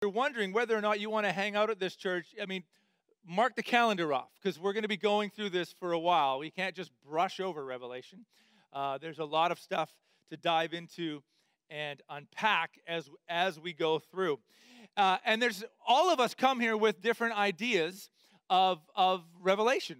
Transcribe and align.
you're 0.00 0.10
wondering 0.10 0.52
whether 0.52 0.76
or 0.76 0.80
not 0.80 1.00
you 1.00 1.10
want 1.10 1.26
to 1.26 1.32
hang 1.32 1.56
out 1.56 1.70
at 1.70 1.80
this 1.80 1.96
church, 1.96 2.28
I 2.40 2.46
mean, 2.46 2.62
mark 3.26 3.56
the 3.56 3.64
calendar 3.64 4.12
off 4.12 4.30
because 4.40 4.58
we're 4.58 4.72
going 4.72 4.82
to 4.82 4.88
be 4.88 4.96
going 4.96 5.28
through 5.28 5.50
this 5.50 5.72
for 5.72 5.92
a 5.92 5.98
while. 5.98 6.38
We 6.38 6.50
can't 6.50 6.74
just 6.74 6.92
brush 7.04 7.40
over 7.40 7.64
Revelation. 7.64 8.24
Uh, 8.72 8.98
there's 8.98 9.18
a 9.18 9.24
lot 9.24 9.50
of 9.50 9.58
stuff 9.58 9.90
to 10.30 10.36
dive 10.36 10.72
into 10.72 11.22
and 11.68 12.00
unpack 12.08 12.78
as 12.86 13.10
as 13.28 13.58
we 13.58 13.72
go 13.72 13.98
through. 13.98 14.38
Uh, 14.96 15.18
and 15.24 15.42
there's 15.42 15.64
all 15.86 16.12
of 16.12 16.20
us 16.20 16.32
come 16.32 16.60
here 16.60 16.76
with 16.76 17.02
different 17.02 17.36
ideas 17.36 18.08
of, 18.50 18.78
of 18.94 19.24
revelation, 19.42 19.98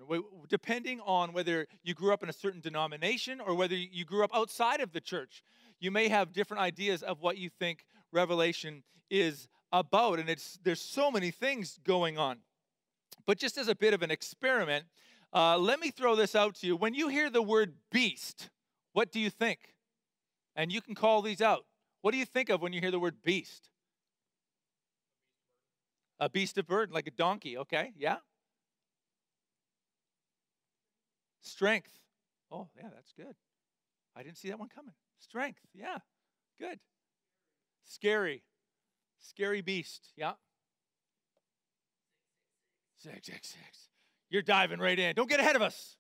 depending 0.49 1.01
on 1.01 1.33
whether 1.33 1.67
you 1.83 1.93
grew 1.93 2.12
up 2.12 2.23
in 2.23 2.29
a 2.29 2.33
certain 2.33 2.61
denomination 2.61 3.41
or 3.41 3.55
whether 3.55 3.75
you 3.75 4.05
grew 4.05 4.25
up 4.25 4.30
outside 4.33 4.80
of 4.80 4.93
the 4.93 5.01
church. 5.01 5.43
You 5.80 5.91
may 5.91 6.09
have 6.09 6.33
different 6.33 6.62
ideas 6.62 7.02
of 7.02 7.21
what 7.21 7.37
you 7.37 7.51
think 7.51 7.85
revelation 8.12 8.83
is 9.10 9.49
about, 9.73 10.19
and 10.19 10.29
it's 10.29 10.59
there's 10.63 10.81
so 10.81 11.11
many 11.11 11.31
things 11.31 11.79
going 11.85 12.19
on. 12.19 12.39
But 13.27 13.39
just 13.39 13.59
as 13.59 13.69
a 13.69 13.75
bit 13.75 13.95
of 13.95 14.03
an 14.03 14.11
experiment, 14.11 14.87
uh, 15.33 15.59
let 15.59 15.81
me 15.81 15.91
throw 15.91 16.17
this 16.17 16.35
out 16.35 16.55
to 16.57 16.67
you. 16.67 16.77
When 16.77 16.95
you 16.95 17.09
hear 17.09 17.29
the 17.31 17.43
word 17.43 17.75
beast, 17.93 18.49
what 18.93 19.13
do 19.13 19.21
you 19.21 19.31
think? 19.31 19.75
And 20.57 20.73
you 20.73 20.81
can 20.81 20.95
call 20.95 21.23
these 21.23 21.43
out. 21.43 21.67
What 22.01 22.13
do 22.13 22.19
you 22.19 22.25
think 22.25 22.49
of 22.49 22.63
when 22.63 22.73
you 22.73 22.81
hear 22.81 22.91
the 22.91 22.99
word 22.99 23.23
beast? 23.23 23.69
A 26.19 26.29
beast 26.29 26.59
of 26.59 26.66
burden, 26.66 26.95
like 26.95 27.07
a 27.07 27.13
donkey, 27.13 27.59
okay? 27.59 27.93
Yeah? 27.97 28.16
Strength. 31.43 31.93
Oh, 32.51 32.69
yeah, 32.77 32.89
that's 32.95 33.13
good. 33.13 33.37
I 34.16 34.23
didn't 34.23 34.39
see 34.39 34.49
that 34.49 34.59
one 34.59 34.69
coming. 34.69 34.95
Strength, 35.21 35.61
yeah, 35.75 35.99
good. 36.59 36.80
Scary. 37.85 38.43
Scary 39.21 39.61
beast, 39.61 40.13
yeah. 40.16 40.33
666. 42.99 43.88
You're 44.30 44.43
diving 44.43 44.80
right 44.80 44.99
in. 44.99 45.15
Don't 45.15 45.29
get 45.29 45.41
ahead 45.41 45.57
of 45.57 45.63
us. 45.63 45.97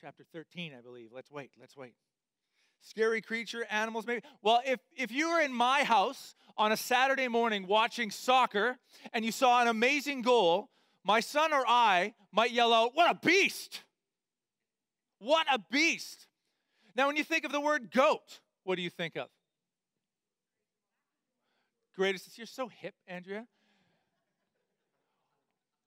Chapter 0.00 0.24
13, 0.32 0.72
I 0.76 0.80
believe. 0.80 1.10
Let's 1.14 1.30
wait. 1.30 1.52
Let's 1.58 1.76
wait. 1.76 1.94
Scary 2.80 3.20
creature, 3.20 3.64
animals, 3.70 4.06
maybe. 4.06 4.22
Well, 4.42 4.60
if, 4.66 4.80
if 4.96 5.12
you 5.12 5.30
were 5.30 5.40
in 5.40 5.52
my 5.52 5.84
house 5.84 6.34
on 6.56 6.72
a 6.72 6.76
Saturday 6.76 7.28
morning 7.28 7.68
watching 7.68 8.10
soccer 8.10 8.78
and 9.12 9.24
you 9.24 9.30
saw 9.30 9.62
an 9.62 9.68
amazing 9.68 10.22
goal, 10.22 10.70
my 11.04 11.20
son 11.20 11.52
or 11.52 11.64
I 11.66 12.14
might 12.32 12.50
yell 12.50 12.72
out, 12.72 12.90
What 12.94 13.10
a 13.10 13.14
beast! 13.14 13.84
What 15.18 15.46
a 15.52 15.60
beast! 15.70 16.26
Now, 16.96 17.06
when 17.06 17.16
you 17.16 17.24
think 17.24 17.44
of 17.44 17.52
the 17.52 17.60
word 17.60 17.92
goat, 17.92 18.40
what 18.64 18.74
do 18.74 18.82
you 18.82 18.90
think 18.90 19.16
of? 19.16 19.28
Greatest, 21.94 22.38
you're 22.38 22.46
so 22.46 22.68
hip, 22.68 22.94
Andrea. 23.06 23.46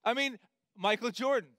I 0.03 0.13
mean, 0.13 0.37
Michael 0.77 1.09
Jordan, 1.09 1.49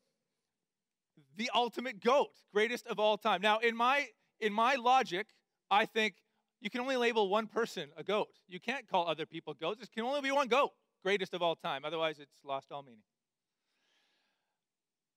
the 1.36 1.50
ultimate 1.54 2.00
GOAT, 2.00 2.30
greatest 2.52 2.86
of 2.86 2.98
all 3.00 3.18
time. 3.18 3.42
Now, 3.42 3.58
in 3.58 3.76
my 3.76 4.06
in 4.38 4.52
my 4.52 4.76
logic, 4.76 5.26
I 5.70 5.86
think 5.86 6.14
you 6.60 6.70
can 6.70 6.80
only 6.80 6.96
label 6.96 7.28
one 7.28 7.46
person 7.46 7.90
a 7.96 8.04
GOAT. 8.04 8.28
You 8.48 8.60
can't 8.60 8.88
call 8.88 9.08
other 9.08 9.26
people 9.26 9.54
GOATs. 9.54 9.78
There 9.78 9.88
can 9.92 10.04
only 10.04 10.20
be 10.20 10.30
one 10.30 10.48
GOAT, 10.48 10.70
greatest 11.02 11.34
of 11.34 11.42
all 11.42 11.56
time. 11.56 11.84
Otherwise, 11.84 12.18
it's 12.18 12.36
lost 12.44 12.70
all 12.70 12.82
meaning. 12.82 13.02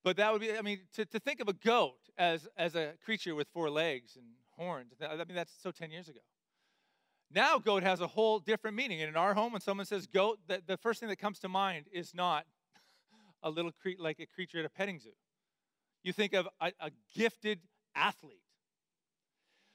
But 0.04 0.18
that 0.18 0.32
would 0.32 0.42
be, 0.42 0.58
I 0.58 0.62
mean, 0.62 0.80
to, 0.94 1.06
to 1.06 1.20
think 1.20 1.42
of 1.42 1.50
a 1.50 1.54
goat 1.54 1.98
as, 2.18 2.48
as 2.58 2.76
a 2.76 2.94
creature 3.04 3.36
with 3.36 3.48
four 3.50 3.70
legs 3.70 4.16
and 4.16 4.26
horns, 4.56 4.94
I 5.02 5.16
mean, 5.18 5.36
that's 5.36 5.54
so 5.62 5.72
10 5.72 5.92
years 5.92 6.08
ago. 6.08 6.20
Now, 7.32 7.60
goat 7.60 7.84
has 7.84 8.02
a 8.02 8.08
whole 8.08 8.40
different 8.40 8.76
meaning. 8.76 9.02
And 9.02 9.10
in 9.10 9.16
our 9.16 9.34
home, 9.34 9.52
when 9.52 9.62
someone 9.62 9.86
says 9.86 10.08
goat, 10.08 10.40
the, 10.48 10.62
the 10.66 10.78
first 10.78 11.00
thing 11.00 11.10
that 11.10 11.20
comes 11.20 11.40
to 11.40 11.50
mind 11.50 11.86
is 11.92 12.14
not 12.14 12.46
a 13.44 13.50
little 13.50 13.72
cre- 13.72 14.00
like 14.00 14.20
a 14.20 14.26
creature 14.26 14.60
at 14.60 14.66
a 14.66 14.70
petting 14.70 15.00
zoo. 15.00 15.12
You 16.04 16.14
think 16.14 16.34
of 16.34 16.48
a, 16.60 16.72
a 16.80 16.92
gifted 17.16 17.60
athlete. 17.96 18.42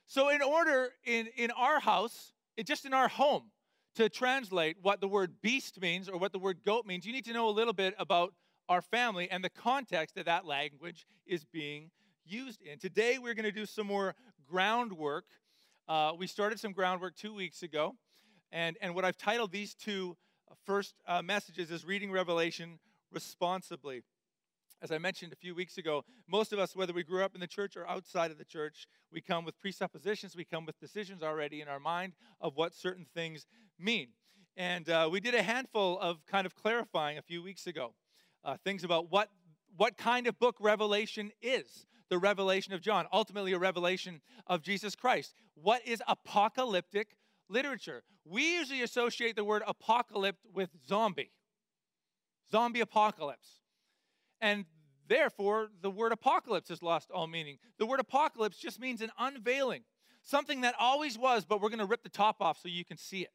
So, 0.06 0.28
in 0.28 0.42
order 0.42 0.90
in, 1.04 1.28
in 1.36 1.50
our 1.52 1.80
house, 1.80 2.32
it, 2.56 2.66
just 2.66 2.84
in 2.84 2.92
our 2.92 3.08
home, 3.08 3.50
to 3.96 4.08
translate 4.08 4.76
what 4.82 5.00
the 5.00 5.08
word 5.08 5.34
beast 5.40 5.80
means 5.80 6.08
or 6.08 6.18
what 6.18 6.32
the 6.32 6.38
word 6.38 6.58
goat 6.64 6.86
means, 6.86 7.06
you 7.06 7.12
need 7.12 7.24
to 7.24 7.32
know 7.32 7.48
a 7.48 7.50
little 7.50 7.72
bit 7.72 7.94
about 7.98 8.34
our 8.68 8.82
family 8.82 9.30
and 9.30 9.44
the 9.44 9.50
context 9.50 10.14
that 10.16 10.26
that 10.26 10.44
language 10.44 11.06
is 11.26 11.44
being 11.44 11.90
used 12.24 12.60
in. 12.62 12.78
Today, 12.78 13.18
we're 13.18 13.34
going 13.34 13.44
to 13.44 13.52
do 13.52 13.66
some 13.66 13.86
more 13.86 14.14
groundwork. 14.48 15.24
Uh, 15.86 16.12
we 16.18 16.26
started 16.26 16.58
some 16.58 16.72
groundwork 16.72 17.14
two 17.14 17.34
weeks 17.34 17.62
ago, 17.62 17.94
and, 18.50 18.78
and 18.80 18.94
what 18.94 19.04
I've 19.04 19.18
titled 19.18 19.52
these 19.52 19.74
two 19.74 20.16
first 20.64 20.94
uh, 21.06 21.20
messages 21.20 21.70
is 21.70 21.84
Reading 21.84 22.10
Revelation 22.10 22.78
Responsibly. 23.12 24.02
As 24.80 24.90
I 24.90 24.96
mentioned 24.96 25.34
a 25.34 25.36
few 25.36 25.54
weeks 25.54 25.76
ago, 25.76 26.02
most 26.26 26.54
of 26.54 26.58
us, 26.58 26.74
whether 26.74 26.94
we 26.94 27.02
grew 27.02 27.22
up 27.22 27.34
in 27.34 27.40
the 27.42 27.46
church 27.46 27.76
or 27.76 27.86
outside 27.86 28.30
of 28.30 28.38
the 28.38 28.46
church, 28.46 28.86
we 29.12 29.20
come 29.20 29.44
with 29.44 29.60
presuppositions, 29.60 30.34
we 30.34 30.46
come 30.46 30.64
with 30.64 30.78
decisions 30.80 31.22
already 31.22 31.60
in 31.60 31.68
our 31.68 31.80
mind 31.80 32.14
of 32.40 32.56
what 32.56 32.74
certain 32.74 33.04
things 33.14 33.46
mean. 33.78 34.08
And 34.56 34.88
uh, 34.88 35.10
we 35.12 35.20
did 35.20 35.34
a 35.34 35.42
handful 35.42 35.98
of 36.00 36.24
kind 36.24 36.46
of 36.46 36.54
clarifying 36.54 37.18
a 37.18 37.22
few 37.22 37.42
weeks 37.42 37.66
ago 37.66 37.92
uh, 38.42 38.56
things 38.64 38.84
about 38.84 39.10
what, 39.12 39.28
what 39.76 39.98
kind 39.98 40.26
of 40.26 40.38
book 40.38 40.56
Revelation 40.60 41.30
is. 41.42 41.84
The 42.10 42.18
revelation 42.18 42.72
of 42.74 42.80
John, 42.80 43.06
ultimately 43.12 43.52
a 43.52 43.58
revelation 43.58 44.20
of 44.46 44.62
Jesus 44.62 44.94
Christ. 44.94 45.34
What 45.54 45.86
is 45.86 46.02
apocalyptic 46.06 47.16
literature? 47.48 48.02
We 48.24 48.56
usually 48.56 48.82
associate 48.82 49.36
the 49.36 49.44
word 49.44 49.62
apocalypse 49.66 50.42
with 50.52 50.70
zombie, 50.86 51.30
zombie 52.50 52.80
apocalypse. 52.80 53.60
And 54.40 54.64
therefore, 55.08 55.68
the 55.80 55.90
word 55.90 56.12
apocalypse 56.12 56.68
has 56.68 56.82
lost 56.82 57.10
all 57.10 57.26
meaning. 57.26 57.58
The 57.78 57.86
word 57.86 58.00
apocalypse 58.00 58.58
just 58.58 58.80
means 58.80 59.00
an 59.00 59.10
unveiling, 59.18 59.82
something 60.22 60.62
that 60.62 60.74
always 60.78 61.18
was, 61.18 61.44
but 61.44 61.60
we're 61.60 61.70
going 61.70 61.78
to 61.78 61.86
rip 61.86 62.02
the 62.02 62.08
top 62.08 62.40
off 62.40 62.58
so 62.60 62.68
you 62.68 62.84
can 62.84 62.96
see 62.96 63.22
it. 63.22 63.32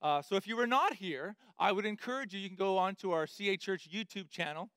Uh, 0.00 0.20
so 0.20 0.34
if 0.34 0.48
you 0.48 0.56
were 0.56 0.66
not 0.66 0.94
here, 0.94 1.36
I 1.58 1.70
would 1.70 1.86
encourage 1.86 2.34
you, 2.34 2.40
you 2.40 2.48
can 2.48 2.56
go 2.56 2.76
on 2.76 2.96
to 2.96 3.12
our 3.12 3.26
CA 3.26 3.56
Church 3.56 3.88
YouTube 3.92 4.30
channel 4.30 4.68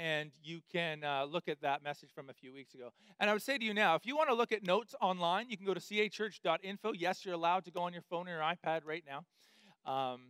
and 0.00 0.30
you 0.42 0.60
can 0.72 1.04
uh, 1.04 1.26
look 1.28 1.46
at 1.46 1.60
that 1.60 1.84
message 1.84 2.08
from 2.14 2.30
a 2.30 2.32
few 2.32 2.54
weeks 2.54 2.72
ago. 2.72 2.90
And 3.20 3.28
I 3.28 3.34
would 3.34 3.42
say 3.42 3.58
to 3.58 3.64
you 3.64 3.74
now, 3.74 3.96
if 3.96 4.06
you 4.06 4.16
want 4.16 4.30
to 4.30 4.34
look 4.34 4.50
at 4.50 4.66
notes 4.66 4.94
online, 4.98 5.50
you 5.50 5.58
can 5.58 5.66
go 5.66 5.74
to 5.74 5.80
cachurch.info. 5.80 6.92
Yes, 6.92 7.22
you're 7.22 7.34
allowed 7.34 7.66
to 7.66 7.70
go 7.70 7.82
on 7.82 7.92
your 7.92 8.00
phone 8.00 8.26
or 8.26 8.30
your 8.30 8.40
iPad 8.40 8.80
right 8.86 9.04
now. 9.06 9.24
Um, 9.84 10.22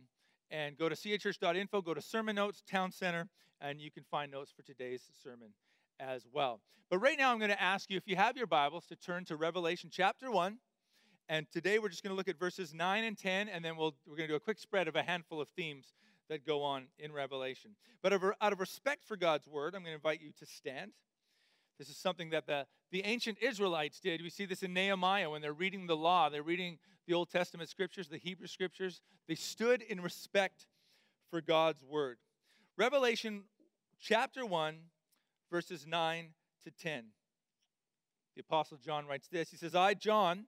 and 0.49 0.77
go 0.77 0.89
to 0.89 0.95
cachurch.info, 0.95 1.81
go 1.83 1.93
to 1.93 2.01
sermon 2.01 2.35
notes, 2.35 2.61
town 2.69 2.91
center, 2.91 3.29
and 3.61 3.79
you 3.79 3.89
can 3.89 4.03
find 4.03 4.29
notes 4.29 4.51
for 4.53 4.61
today's 4.63 5.03
sermon 5.23 5.53
as 6.01 6.27
well. 6.33 6.59
But 6.89 6.97
right 6.97 7.17
now, 7.17 7.31
I'm 7.31 7.39
going 7.39 7.51
to 7.51 7.61
ask 7.61 7.89
you, 7.89 7.95
if 7.95 8.07
you 8.07 8.17
have 8.17 8.35
your 8.35 8.47
Bibles, 8.47 8.85
to 8.87 8.97
turn 8.97 9.23
to 9.25 9.37
Revelation 9.37 9.89
chapter 9.89 10.29
1. 10.29 10.57
And 11.29 11.49
today 11.49 11.79
we're 11.79 11.87
just 11.87 12.03
going 12.03 12.11
to 12.11 12.17
look 12.17 12.27
at 12.27 12.37
verses 12.37 12.73
9 12.73 13.05
and 13.05 13.17
10, 13.17 13.47
and 13.47 13.63
then 13.63 13.77
we'll, 13.77 13.95
we're 14.05 14.17
going 14.17 14.27
to 14.27 14.33
do 14.33 14.35
a 14.35 14.41
quick 14.41 14.59
spread 14.59 14.89
of 14.89 14.97
a 14.97 15.03
handful 15.03 15.39
of 15.39 15.47
themes 15.47 15.93
that 16.31 16.47
go 16.47 16.63
on 16.63 16.85
in 16.97 17.11
Revelation. 17.11 17.71
But 18.01 18.13
out 18.13 18.53
of 18.53 18.61
respect 18.61 19.03
for 19.03 19.17
God's 19.17 19.47
word, 19.47 19.75
I'm 19.75 19.81
going 19.81 19.91
to 19.91 19.95
invite 19.95 20.21
you 20.21 20.31
to 20.39 20.45
stand. 20.45 20.93
This 21.77 21.89
is 21.89 21.97
something 21.97 22.29
that 22.29 22.47
the, 22.47 22.65
the 22.89 23.03
ancient 23.03 23.37
Israelites 23.41 23.99
did. 23.99 24.21
We 24.21 24.29
see 24.29 24.45
this 24.45 24.63
in 24.63 24.73
Nehemiah 24.73 25.29
when 25.29 25.41
they're 25.41 25.51
reading 25.51 25.87
the 25.87 25.97
law, 25.97 26.29
they're 26.29 26.41
reading 26.41 26.79
the 27.05 27.13
Old 27.13 27.29
Testament 27.29 27.69
scriptures, 27.69 28.07
the 28.07 28.17
Hebrew 28.17 28.47
scriptures. 28.47 29.01
They 29.27 29.35
stood 29.35 29.81
in 29.81 29.99
respect 29.99 30.67
for 31.29 31.41
God's 31.41 31.83
word. 31.83 32.17
Revelation 32.77 33.43
chapter 33.99 34.45
1, 34.45 34.77
verses 35.51 35.85
9 35.85 36.29
to 36.63 36.71
10. 36.71 37.07
The 38.37 38.41
Apostle 38.41 38.77
John 38.77 39.05
writes 39.05 39.27
this 39.27 39.51
He 39.51 39.57
says, 39.57 39.75
I, 39.75 39.95
John, 39.95 40.45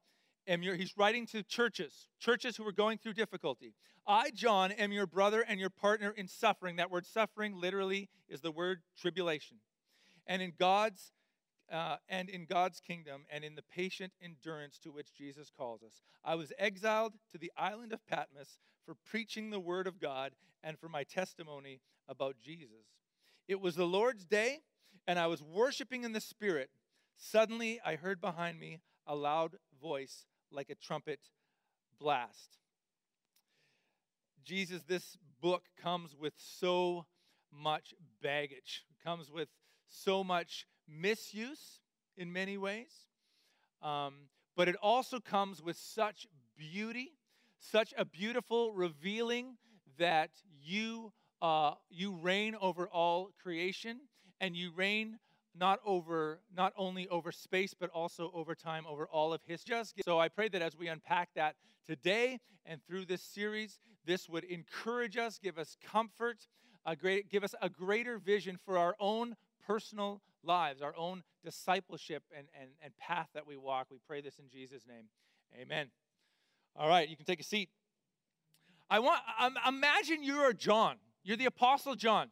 am 0.48 0.64
your, 0.64 0.76
he's 0.76 0.98
writing 0.98 1.26
to 1.28 1.44
churches, 1.44 2.08
churches 2.20 2.58
who 2.58 2.68
are 2.68 2.72
going 2.74 2.98
through 2.98 3.14
difficulty. 3.14 3.74
I, 4.06 4.32
John, 4.32 4.72
am 4.72 4.92
your 4.92 5.08
brother 5.08 5.46
and 5.48 5.60
your 5.60 5.70
partner 5.70 6.12
in 6.16 6.28
suffering. 6.28 6.76
That 6.76 6.92
word 6.92 7.06
suffering 7.06 7.56
literally 7.56 8.10
is 8.28 8.42
the 8.42 8.52
word 8.52 8.82
tribulation. 9.00 9.58
And 10.28 10.42
in 10.42 10.54
God's 10.58 11.12
uh, 11.72 11.96
and 12.10 12.30
in 12.30 12.46
God's 12.46 12.80
kingdom 12.80 13.26
and 13.32 13.44
in 13.44 13.56
the 13.56 13.64
patient 13.64 14.14
endurance 14.22 14.78
to 14.80 14.92
which 14.92 15.14
Jesus 15.14 15.50
calls 15.50 15.82
us. 15.82 16.02
I 16.24 16.36
was 16.36 16.52
exiled 16.60 17.14
to 17.32 17.38
the 17.38 17.52
island 17.58 17.94
of 17.94 18.06
Patmos 18.06 18.58
for 18.86 18.96
preaching 19.06 19.50
the 19.50 19.60
word 19.60 19.88
of 19.88 20.00
God 20.00 20.34
and 20.64 20.78
for 20.78 20.90
my 20.90 21.04
testimony 21.04 21.80
about 22.08 22.36
Jesus. 22.42 22.86
It 23.48 23.60
was 23.60 23.76
the 23.76 23.88
Lord's 23.88 24.26
day, 24.26 24.60
and 25.08 25.18
I 25.18 25.28
was 25.28 25.42
worshiping 25.42 26.04
in 26.04 26.12
the 26.12 26.22
Spirit. 26.22 26.70
Suddenly, 27.18 27.80
I 27.86 27.96
heard 27.96 28.22
behind 28.22 28.60
me 28.60 28.80
a 29.08 29.16
loud 29.16 29.56
voice 29.82 30.26
like 30.54 30.70
a 30.70 30.76
trumpet 30.76 31.20
blast. 32.00 32.58
Jesus, 34.44 34.84
this 34.84 35.18
book 35.42 35.64
comes 35.82 36.16
with 36.16 36.34
so 36.38 37.06
much 37.52 37.94
baggage, 38.22 38.84
it 38.90 39.04
comes 39.04 39.32
with 39.32 39.48
so 39.88 40.24
much 40.24 40.66
misuse 40.88 41.80
in 42.18 42.32
many 42.32 42.58
ways, 42.58 42.92
um, 43.82 44.14
but 44.56 44.68
it 44.68 44.76
also 44.82 45.20
comes 45.20 45.62
with 45.62 45.78
such 45.78 46.28
beauty, 46.58 47.14
such 47.60 47.94
a 47.98 48.06
beautiful 48.06 48.74
revealing 48.74 49.58
that 49.98 50.32
you, 50.62 51.14
uh, 51.42 51.74
you 51.90 52.16
reign 52.16 52.56
over 52.60 52.88
all 52.88 53.30
creation 53.42 54.02
and 54.42 54.56
you 54.56 54.72
reign 54.76 55.20
not 55.58 55.80
over 55.86 56.40
not 56.56 56.74
only 56.78 57.08
over 57.10 57.32
space 57.32 57.74
but 57.78 57.90
also 57.92 58.32
over 58.34 58.56
time 58.56 58.86
over 58.88 59.08
all 59.08 59.34
of 59.34 59.42
history 59.46 59.76
so 60.04 60.20
i 60.20 60.28
pray 60.28 60.48
that 60.48 60.62
as 60.62 60.78
we 60.78 60.88
unpack 60.88 61.30
that 61.36 61.56
today 61.86 62.40
and 62.66 62.82
through 62.88 63.06
this 63.06 63.22
series 63.22 63.80
this 64.06 64.28
would 64.28 64.44
encourage 64.46 65.18
us 65.18 65.40
give 65.42 65.58
us 65.58 65.78
comfort 65.84 66.48
a 66.86 66.96
great, 66.96 67.30
give 67.30 67.44
us 67.44 67.56
a 67.62 67.70
greater 67.70 68.18
vision 68.18 68.58
for 68.66 68.78
our 68.78 68.96
own 69.00 69.36
personal 69.66 70.22
lives 70.44 70.82
our 70.82 70.94
own 70.98 71.24
discipleship 71.44 72.24
and, 72.38 72.48
and, 72.60 72.70
and 72.84 72.96
path 72.98 73.30
that 73.34 73.48
we 73.48 73.56
walk. 73.56 73.88
We 73.90 73.98
pray 74.06 74.20
this 74.20 74.40
in 74.40 74.50
jesus 74.50 74.86
name. 74.86 75.06
Amen. 75.60 75.88
All 76.76 76.90
right 76.90 77.08
you 77.08 77.16
can 77.16 77.26
take 77.26 77.40
a 77.40 77.44
seat. 77.44 77.70
I 78.90 79.00
want 79.00 79.20
um, 79.40 79.56
imagine 79.68 80.24
you're 80.24 80.52
john. 80.54 80.98
You're 81.24 81.38
the 81.38 81.46
apostle 81.46 81.96
john. 81.96 82.30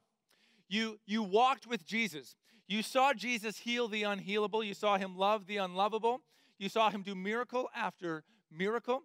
You 0.67 0.99
you 1.05 1.23
walked 1.23 1.67
with 1.67 1.85
jesus 1.85 2.35
you 2.71 2.81
saw 2.81 3.13
Jesus 3.13 3.57
heal 3.57 3.89
the 3.89 4.03
unhealable. 4.03 4.65
You 4.65 4.73
saw 4.73 4.97
him 4.97 5.17
love 5.17 5.45
the 5.45 5.57
unlovable. 5.57 6.21
You 6.57 6.69
saw 6.69 6.89
him 6.89 7.01
do 7.01 7.13
miracle 7.13 7.69
after 7.75 8.23
miracle. 8.49 9.03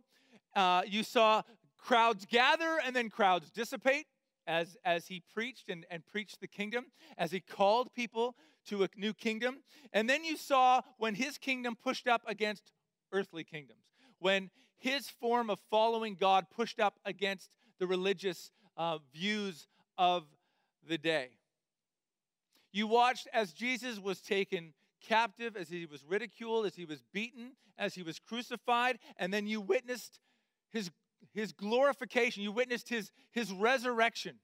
Uh, 0.55 0.83
you 0.87 1.03
saw 1.03 1.43
crowds 1.77 2.27
gather 2.27 2.79
and 2.85 2.95
then 2.95 3.11
crowds 3.11 3.51
dissipate 3.51 4.07
as, 4.47 4.77
as 4.85 5.09
he 5.09 5.21
preached 5.35 5.69
and, 5.69 5.85
and 5.91 6.07
preached 6.07 6.41
the 6.41 6.47
kingdom, 6.47 6.85
as 7.19 7.33
he 7.33 7.41
called 7.41 7.93
people 7.93 8.37
to 8.69 8.85
a 8.85 8.89
new 8.97 9.13
kingdom. 9.13 9.57
And 9.93 10.09
then 10.09 10.23
you 10.23 10.37
saw 10.37 10.83
when 10.99 11.17
his 11.17 11.37
kingdom 11.37 11.75
pushed 11.75 12.07
up 12.07 12.23
against 12.29 12.71
earthly 13.11 13.43
kingdoms, 13.43 13.83
when 14.21 14.51
his 14.79 15.09
form 15.09 15.51
of 15.51 15.59
following 15.71 16.15
God 16.15 16.47
pushed 16.55 16.79
up 16.79 17.01
against 17.05 17.51
the 17.81 17.89
religious 17.89 18.53
uh, 18.77 18.99
views 19.13 19.67
of 19.99 20.23
the 20.89 20.99
day. 20.99 21.31
You 22.77 22.87
watched 22.87 23.27
as 23.33 23.55
Jesus 23.55 23.99
was 23.99 24.21
taken 24.21 24.75
captive, 25.01 25.57
as 25.57 25.71
he 25.71 25.87
was 25.87 26.05
ridiculed, 26.05 26.67
as 26.67 26.75
he 26.75 26.85
was 26.85 27.03
beaten, 27.11 27.53
as 27.79 27.95
he 27.95 28.03
was 28.03 28.19
crucified, 28.19 28.99
and 29.17 29.33
then 29.33 29.47
you 29.47 29.63
witnessed 29.63 30.21
his, 30.73 30.91
his 31.33 31.53
glorification. 31.53 32.43
You 32.43 32.53
witnessed 32.53 32.91
his, 32.91 33.13
his 33.31 33.51
resurrection. 33.51 34.37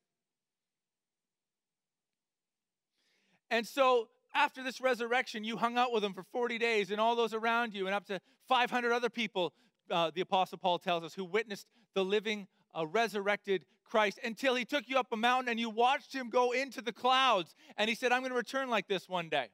And 3.50 3.67
so 3.67 4.08
after 4.34 4.64
this 4.64 4.81
resurrection, 4.81 5.44
you 5.44 5.58
hung 5.58 5.76
out 5.76 5.93
with 5.93 6.02
him 6.02 6.14
for 6.14 6.23
40 6.23 6.56
days, 6.56 6.90
and 6.90 6.99
all 6.99 7.14
those 7.14 7.34
around 7.34 7.75
you, 7.75 7.84
and 7.84 7.94
up 7.94 8.06
to 8.06 8.19
500 8.49 8.94
other 8.94 9.11
people, 9.11 9.52
uh, 9.90 10.11
the 10.14 10.23
Apostle 10.23 10.56
Paul 10.56 10.79
tells 10.79 11.05
us, 11.05 11.12
who 11.12 11.26
witnessed 11.26 11.67
the 11.93 12.02
living, 12.02 12.46
uh, 12.75 12.87
resurrected 12.87 13.67
Christ 13.92 14.18
until 14.24 14.54
he 14.54 14.64
took 14.64 14.88
you 14.88 14.96
up 14.96 15.08
a 15.12 15.18
mountain 15.18 15.50
and 15.50 15.60
you 15.60 15.68
watched 15.68 16.14
him 16.14 16.30
go 16.30 16.52
into 16.52 16.80
the 16.80 16.94
clouds. 16.94 17.54
And 17.76 17.90
he 17.90 17.94
said, 17.94 18.10
I'm 18.10 18.20
going 18.20 18.30
to 18.30 18.36
return 18.36 18.70
like 18.70 18.88
this 18.88 19.06
one 19.06 19.28
day. 19.28 19.48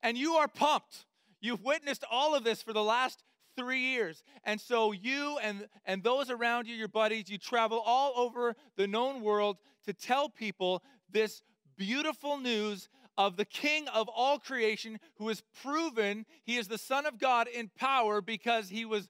And 0.00 0.16
you 0.16 0.34
are 0.34 0.46
pumped. 0.46 1.06
You've 1.40 1.64
witnessed 1.64 2.04
all 2.08 2.36
of 2.36 2.44
this 2.44 2.62
for 2.62 2.72
the 2.72 2.84
last 2.84 3.24
three 3.56 3.80
years. 3.80 4.22
And 4.44 4.60
so 4.60 4.92
you 4.92 5.38
and, 5.42 5.66
and 5.84 6.04
those 6.04 6.30
around 6.30 6.68
you, 6.68 6.76
your 6.76 6.86
buddies, 6.86 7.28
you 7.28 7.36
travel 7.36 7.82
all 7.84 8.12
over 8.16 8.54
the 8.76 8.86
known 8.86 9.22
world 9.22 9.56
to 9.86 9.92
tell 9.92 10.28
people 10.28 10.80
this 11.10 11.42
beautiful 11.76 12.38
news 12.38 12.88
of 13.18 13.36
the 13.36 13.44
King 13.44 13.88
of 13.88 14.08
all 14.08 14.38
creation 14.38 15.00
who 15.16 15.26
has 15.26 15.42
proven 15.62 16.26
he 16.44 16.58
is 16.58 16.68
the 16.68 16.78
Son 16.78 17.06
of 17.06 17.18
God 17.18 17.48
in 17.48 17.72
power 17.76 18.20
because 18.20 18.68
he 18.68 18.84
was 18.84 19.08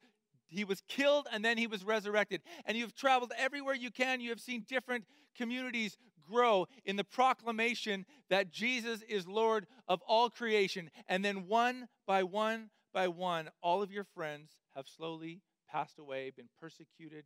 he 0.54 0.64
was 0.64 0.82
killed 0.88 1.26
and 1.32 1.44
then 1.44 1.58
he 1.58 1.66
was 1.66 1.84
resurrected. 1.84 2.42
And 2.66 2.76
you've 2.76 2.94
traveled 2.94 3.32
everywhere 3.36 3.74
you 3.74 3.90
can. 3.90 4.20
You 4.20 4.30
have 4.30 4.40
seen 4.40 4.64
different 4.68 5.04
communities 5.36 5.96
grow 6.26 6.66
in 6.84 6.96
the 6.96 7.04
proclamation 7.04 8.06
that 8.30 8.50
Jesus 8.50 9.02
is 9.08 9.26
Lord 9.26 9.66
of 9.88 10.00
all 10.06 10.30
creation. 10.30 10.90
And 11.08 11.24
then 11.24 11.48
one 11.48 11.88
by 12.06 12.22
one 12.22 12.70
by 12.92 13.08
one, 13.08 13.50
all 13.62 13.82
of 13.82 13.90
your 13.90 14.04
friends 14.04 14.52
have 14.74 14.86
slowly 14.86 15.42
passed 15.68 15.98
away, 15.98 16.30
been 16.30 16.48
persecuted, 16.60 17.24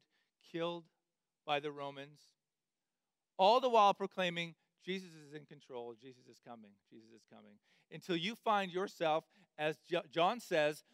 killed 0.51 0.85
by 1.47 1.61
the 1.61 1.71
Romans, 1.71 2.21
all 3.39 3.61
the 3.61 3.69
while 3.69 3.95
proclaiming 3.95 4.55
Jesus 4.85 5.11
is 5.11 5.35
in 5.35 5.45
control, 5.45 5.95
Jesus 6.01 6.27
is 6.31 6.41
coming, 6.47 6.71
Jesus 6.91 7.11
is 7.15 7.23
coming. 7.31 7.59
Until 7.93 8.17
you 8.17 8.35
find 8.35 8.73
yourself, 8.73 9.25
as 9.59 9.77
John 10.11 10.41
says, 10.41 10.85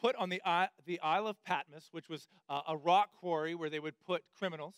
put 0.00 0.16
on 0.16 0.28
the, 0.28 0.40
the 0.84 1.00
Isle 1.00 1.26
of 1.26 1.42
Patmos, 1.44 1.88
which 1.92 2.08
was 2.08 2.28
a 2.48 2.76
rock 2.76 3.10
quarry 3.20 3.54
where 3.54 3.70
they 3.70 3.80
would 3.80 3.94
put 4.04 4.22
criminals. 4.38 4.74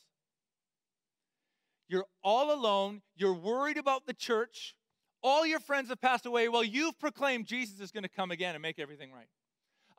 You're 1.88 2.06
all 2.22 2.52
alone. 2.52 3.02
You're 3.16 3.34
worried 3.34 3.76
about 3.76 4.06
the 4.06 4.14
church. 4.14 4.74
All 5.22 5.46
your 5.46 5.60
friends 5.60 5.88
have 5.88 6.00
passed 6.00 6.26
away. 6.26 6.48
Well, 6.48 6.64
you've 6.64 6.98
proclaimed 6.98 7.46
Jesus 7.46 7.80
is 7.80 7.90
going 7.90 8.02
to 8.02 8.08
come 8.08 8.30
again 8.30 8.54
and 8.54 8.62
make 8.62 8.78
everything 8.78 9.10
right. 9.12 9.28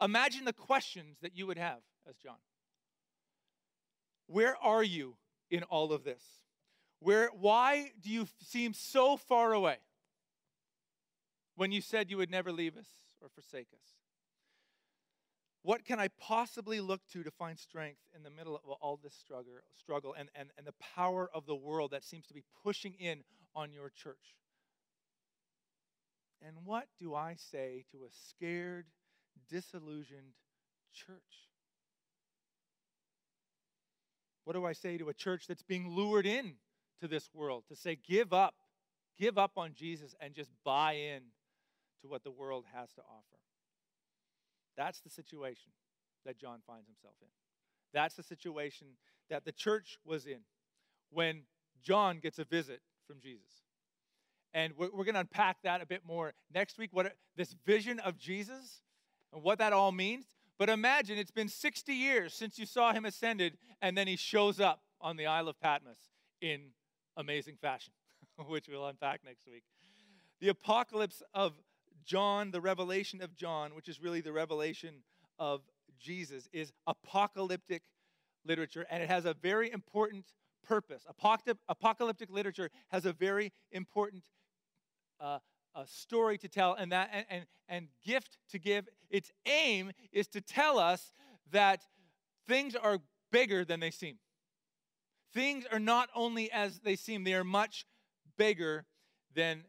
Imagine 0.01 0.45
the 0.45 0.53
questions 0.53 1.17
that 1.21 1.35
you 1.35 1.47
would 1.47 1.57
have 1.57 1.79
as 2.07 2.17
John. 2.17 2.35
Where 4.27 4.55
are 4.57 4.83
you 4.83 5.15
in 5.49 5.63
all 5.63 5.93
of 5.93 6.03
this? 6.03 6.21
Where, 6.99 7.29
why 7.29 7.91
do 8.01 8.09
you 8.09 8.27
seem 8.43 8.73
so 8.73 9.17
far 9.17 9.53
away 9.53 9.77
when 11.55 11.71
you 11.71 11.81
said 11.81 12.09
you 12.09 12.17
would 12.17 12.31
never 12.31 12.51
leave 12.51 12.77
us 12.77 12.87
or 13.21 13.29
forsake 13.29 13.67
us? 13.73 13.94
What 15.65 15.83
can 15.83 15.99
I 15.99 16.09
possibly 16.19 16.79
look 16.79 17.01
to 17.13 17.23
to 17.23 17.31
find 17.31 17.57
strength 17.57 18.01
in 18.15 18.21
the 18.21 18.29
middle 18.29 18.55
of 18.55 18.61
all 18.81 18.99
this 19.03 19.15
struggle, 19.15 19.53
struggle 19.73 20.13
and, 20.13 20.29
and, 20.35 20.51
and 20.59 20.67
the 20.67 20.75
power 20.95 21.27
of 21.33 21.47
the 21.47 21.55
world 21.55 21.89
that 21.89 22.03
seems 22.03 22.27
to 22.27 22.35
be 22.35 22.43
pushing 22.63 22.93
in 22.99 23.23
on 23.55 23.73
your 23.73 23.89
church? 23.89 24.35
And 26.39 26.55
what 26.65 26.85
do 26.99 27.15
I 27.15 27.33
say 27.33 27.83
to 27.91 28.03
a 28.03 28.09
scared, 28.29 28.85
disillusioned 29.49 30.35
church? 30.93 31.49
What 34.43 34.53
do 34.53 34.65
I 34.65 34.73
say 34.73 34.99
to 34.99 35.09
a 35.09 35.15
church 35.15 35.47
that's 35.47 35.63
being 35.63 35.89
lured 35.89 36.27
in 36.27 36.57
to 37.01 37.07
this 37.07 37.27
world 37.33 37.63
to 37.69 37.75
say, 37.75 37.97
give 38.07 38.33
up, 38.33 38.53
give 39.17 39.39
up 39.39 39.53
on 39.57 39.73
Jesus 39.73 40.13
and 40.21 40.35
just 40.35 40.51
buy 40.63 40.93
in 40.93 41.23
to 42.03 42.07
what 42.07 42.23
the 42.23 42.29
world 42.29 42.65
has 42.71 42.93
to 42.93 43.01
offer? 43.01 43.44
That's 44.77 44.99
the 45.01 45.09
situation 45.09 45.71
that 46.25 46.37
John 46.37 46.59
finds 46.67 46.87
himself 46.87 47.15
in. 47.21 47.27
That's 47.93 48.15
the 48.15 48.23
situation 48.23 48.87
that 49.29 49.45
the 49.45 49.51
church 49.51 49.97
was 50.05 50.25
in 50.25 50.39
when 51.09 51.43
John 51.81 52.19
gets 52.19 52.39
a 52.39 52.43
visit 52.43 52.81
from 53.07 53.19
Jesus. 53.21 53.47
And 54.53 54.73
we're, 54.77 54.89
we're 54.91 55.03
going 55.03 55.15
to 55.15 55.21
unpack 55.21 55.57
that 55.63 55.81
a 55.81 55.85
bit 55.85 56.01
more 56.05 56.33
next 56.53 56.77
week, 56.77 56.89
what 56.91 57.13
this 57.35 57.55
vision 57.65 57.99
of 57.99 58.17
Jesus 58.17 58.81
and 59.33 59.43
what 59.43 59.59
that 59.59 59.73
all 59.73 59.91
means. 59.91 60.25
But 60.57 60.69
imagine 60.69 61.17
it's 61.17 61.31
been 61.31 61.49
60 61.49 61.93
years 61.93 62.33
since 62.33 62.57
you 62.57 62.65
saw 62.65 62.93
him 62.93 63.05
ascended, 63.05 63.57
and 63.81 63.97
then 63.97 64.07
he 64.07 64.15
shows 64.15 64.59
up 64.59 64.81
on 65.01 65.17
the 65.17 65.25
Isle 65.25 65.49
of 65.49 65.59
Patmos 65.59 65.97
in 66.41 66.61
amazing 67.17 67.57
fashion, 67.61 67.93
which 68.47 68.67
we'll 68.69 68.87
unpack 68.87 69.21
next 69.25 69.45
week. 69.47 69.63
The 70.39 70.49
apocalypse 70.49 71.21
of 71.33 71.53
John, 72.05 72.51
the 72.51 72.61
revelation 72.61 73.21
of 73.21 73.35
John, 73.35 73.75
which 73.75 73.89
is 73.89 74.01
really 74.01 74.21
the 74.21 74.31
revelation 74.31 75.03
of 75.39 75.61
Jesus, 75.99 76.47
is 76.53 76.71
apocalyptic 76.87 77.83
literature, 78.45 78.85
and 78.89 79.01
it 79.01 79.09
has 79.09 79.25
a 79.25 79.33
very 79.33 79.71
important 79.71 80.25
purpose. 80.63 81.05
Apocalyptic 81.67 82.29
literature 82.29 82.69
has 82.89 83.05
a 83.05 83.13
very 83.13 83.51
important 83.71 84.23
uh, 85.19 85.39
a 85.75 85.85
story 85.85 86.37
to 86.37 86.47
tell 86.47 86.73
and 86.73 86.91
that 86.91 87.09
and, 87.11 87.25
and, 87.29 87.45
and 87.67 87.87
gift 88.03 88.37
to 88.49 88.59
give. 88.59 88.87
Its 89.09 89.31
aim 89.45 89.91
is 90.11 90.27
to 90.27 90.41
tell 90.41 90.79
us 90.79 91.11
that 91.51 91.81
things 92.47 92.75
are 92.75 92.99
bigger 93.31 93.65
than 93.65 93.79
they 93.79 93.91
seem. 93.91 94.17
Things 95.33 95.65
are 95.71 95.79
not 95.79 96.09
only 96.15 96.49
as 96.51 96.79
they 96.79 96.95
seem, 96.95 97.23
they 97.23 97.33
are 97.33 97.43
much 97.43 97.85
bigger 98.37 98.85
than 99.33 99.65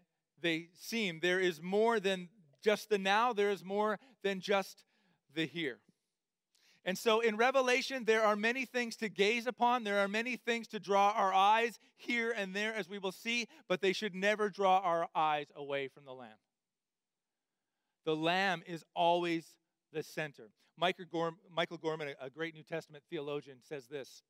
they 0.47 0.69
seem. 0.79 1.19
There 1.21 1.41
is 1.41 1.61
more 1.61 1.99
than 1.99 2.29
just 2.62 2.88
the 2.88 2.99
now, 2.99 3.33
there 3.33 3.50
is 3.50 3.65
more 3.65 3.99
than 4.23 4.41
just 4.41 4.85
the 5.35 5.47
here. 5.47 5.79
And 6.85 6.97
so 6.97 7.19
in 7.21 7.37
Revelation, 7.37 8.05
there 8.05 8.23
are 8.23 8.37
many 8.37 8.65
things 8.65 8.95
to 8.99 9.09
gaze 9.09 9.49
upon. 9.49 9.83
There 9.83 9.99
are 9.99 10.07
many 10.07 10.37
things 10.37 10.69
to 10.69 10.79
draw 10.79 11.11
our 11.17 11.35
eyes 11.35 11.81
here 11.97 12.31
and 12.31 12.55
there, 12.55 12.73
as 12.75 12.88
we 12.88 12.99
will 12.99 13.11
see, 13.11 13.49
but 13.69 13.81
they 13.81 13.93
should 13.93 14.15
never 14.15 14.49
draw 14.49 14.79
our 14.79 15.09
eyes 15.15 15.47
away 15.57 15.88
from 15.88 16.05
the 16.05 16.12
Lamb. 16.15 16.38
The 18.05 18.15
Lamb 18.15 18.62
is 18.67 18.85
always 18.95 19.57
the 19.93 20.05
center. 20.05 20.50
Michael 20.79 21.07
Gorman, 21.79 22.15
a 22.21 22.31
great 22.31 22.55
New 22.55 22.62
Testament 22.62 23.03
theologian, 23.11 23.59
says 23.69 23.87
this. 23.87 24.23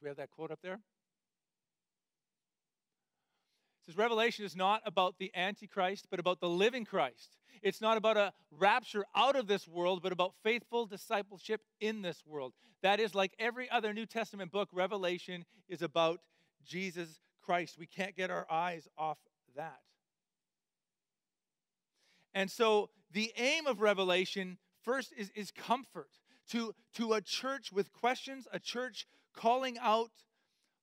Do 0.00 0.04
we 0.04 0.08
have 0.08 0.16
that 0.16 0.32
quote 0.32 0.50
up 0.50 0.60
there? 0.62 0.80
Says 3.86 3.96
Revelation 3.96 4.44
is 4.44 4.56
not 4.56 4.82
about 4.84 5.18
the 5.18 5.30
Antichrist, 5.34 6.08
but 6.10 6.20
about 6.20 6.40
the 6.40 6.48
living 6.48 6.84
Christ. 6.84 7.36
It's 7.62 7.80
not 7.80 7.96
about 7.96 8.16
a 8.16 8.32
rapture 8.50 9.04
out 9.14 9.36
of 9.36 9.46
this 9.46 9.66
world, 9.66 10.02
but 10.02 10.12
about 10.12 10.34
faithful 10.42 10.86
discipleship 10.86 11.62
in 11.80 12.02
this 12.02 12.22
world. 12.26 12.52
That 12.82 13.00
is, 13.00 13.14
like 13.14 13.32
every 13.38 13.70
other 13.70 13.92
New 13.92 14.06
Testament 14.06 14.52
book, 14.52 14.68
Revelation 14.72 15.44
is 15.68 15.82
about 15.82 16.20
Jesus 16.64 17.20
Christ. 17.42 17.78
We 17.78 17.86
can't 17.86 18.16
get 18.16 18.30
our 18.30 18.46
eyes 18.50 18.88
off 18.98 19.18
that. 19.54 19.80
And 22.34 22.50
so 22.50 22.90
the 23.12 23.32
aim 23.36 23.66
of 23.66 23.80
Revelation 23.80 24.58
first 24.82 25.12
is, 25.16 25.30
is 25.34 25.50
comfort 25.50 26.10
to, 26.50 26.74
to 26.94 27.14
a 27.14 27.20
church 27.20 27.72
with 27.72 27.92
questions, 27.92 28.46
a 28.52 28.58
church 28.58 29.06
calling 29.34 29.78
out, 29.80 30.10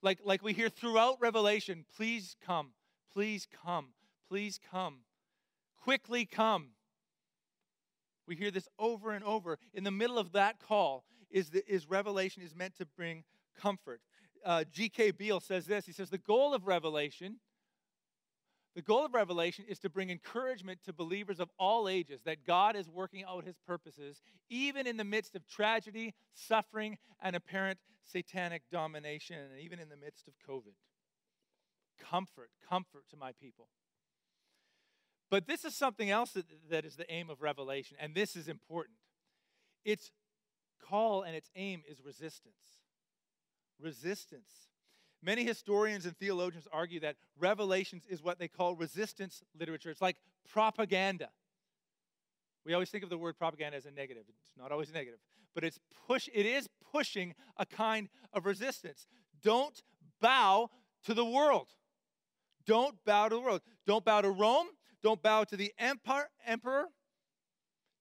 like, 0.02 0.20
like 0.24 0.42
we 0.44 0.54
hear 0.54 0.70
throughout 0.70 1.18
Revelation, 1.22 1.86
please 1.96 2.36
come, 2.46 2.72
please 3.14 3.48
come, 3.66 3.88
please 4.30 4.60
come, 4.72 5.00
quickly 5.84 6.26
come. 6.26 6.70
We 8.28 8.36
hear 8.36 8.52
this 8.52 8.68
over 8.80 9.12
and 9.12 9.24
over. 9.24 9.60
In 9.74 9.84
the 9.84 9.92
middle 9.92 10.18
of 10.18 10.32
that 10.32 10.60
call 10.60 11.04
is, 11.30 11.50
the, 11.50 11.64
is 11.72 11.90
Revelation 11.90 12.42
is 12.42 12.56
meant 12.56 12.78
to 12.78 12.86
bring 12.86 13.24
comfort. 13.60 14.00
Uh, 14.46 14.64
G.K. 14.72 15.12
Beale 15.12 15.42
says 15.42 15.66
this. 15.66 15.86
He 15.86 15.92
says, 15.92 16.10
The 16.10 16.18
goal 16.18 16.54
of 16.54 16.68
Revelation 16.68 17.38
the 18.76 18.82
goal 18.82 19.06
of 19.06 19.14
Revelation 19.14 19.66
is 19.68 19.78
to 19.80 19.90
bring 19.90 20.10
encouragement 20.10 20.80
to 20.86 20.94
believers 20.94 21.40
of 21.40 21.50
all 21.60 21.88
ages 21.88 22.22
that 22.26 22.46
God 22.46 22.76
is 22.76 22.90
working 22.90 23.24
out 23.24 23.46
his 23.46 23.58
purposes, 23.68 24.22
even 24.50 24.88
in 24.88 24.98
the 24.98 25.04
midst 25.04 25.36
of 25.36 25.48
tragedy, 25.48 26.16
suffering, 26.34 26.98
and 27.22 27.36
apparent 27.36 27.78
satanic 28.04 28.64
domination, 28.72 29.38
and 29.38 29.60
even 29.60 29.80
in 29.80 29.90
the 29.90 29.98
midst 29.98 30.28
of 30.28 30.34
COVID. 30.50 30.74
Comfort, 32.00 32.50
comfort 32.70 33.04
to 33.12 33.18
my 33.18 33.32
people. 33.32 33.68
But 35.30 35.48
this 35.48 35.66
is 35.66 35.76
something 35.76 36.10
else 36.10 36.32
that, 36.32 36.46
that 36.70 36.86
is 36.86 36.96
the 36.96 37.12
aim 37.12 37.30
of 37.30 37.42
Revelation, 37.42 37.98
and 38.00 38.14
this 38.14 38.36
is 38.36 38.48
important. 38.48 38.98
Its 39.84 40.12
call 40.88 41.24
and 41.24 41.36
its 41.36 41.50
aim 41.56 41.82
is 41.90 42.02
resistance. 42.06 42.82
Resistance. 43.82 44.70
Many 45.24 45.44
historians 45.44 46.06
and 46.06 46.16
theologians 46.18 46.68
argue 46.72 47.00
that 47.00 47.16
Revelations 47.40 48.04
is 48.10 48.22
what 48.22 48.40
they 48.40 48.48
call 48.48 48.76
resistance 48.76 49.42
literature. 49.58 49.90
It's 49.90 50.02
like 50.02 50.18
propaganda. 50.52 51.30
We 52.66 52.74
always 52.74 52.90
think 52.90 53.04
of 53.04 53.10
the 53.10 53.18
word 53.18 53.38
propaganda 53.38 53.78
as 53.78 53.86
a 53.86 53.92
negative. 53.92 54.24
It's 54.28 54.58
not 54.58 54.72
always 54.72 54.94
negative, 54.94 55.20
but 55.56 55.64
it's 55.64 55.80
push 56.08 56.30
it 56.34 56.46
is 56.46 56.68
pushing 56.92 57.34
a 57.58 57.66
kind 57.66 58.10
of 58.34 58.46
resistance. 58.46 59.08
Don't 59.42 59.82
bow 60.22 60.70
to 61.06 61.14
the 61.14 61.26
world. 61.26 61.70
Don't 62.66 62.96
bow 63.06 63.30
to 63.30 63.36
the 63.36 63.42
world. 63.42 63.62
Don't 63.86 64.06
bow 64.06 64.22
to 64.22 64.30
Rome. 64.30 64.68
Don't 65.02 65.22
bow 65.22 65.44
to 65.44 65.58
the 65.58 65.74
empire, 65.78 66.30
emperor, 66.46 66.86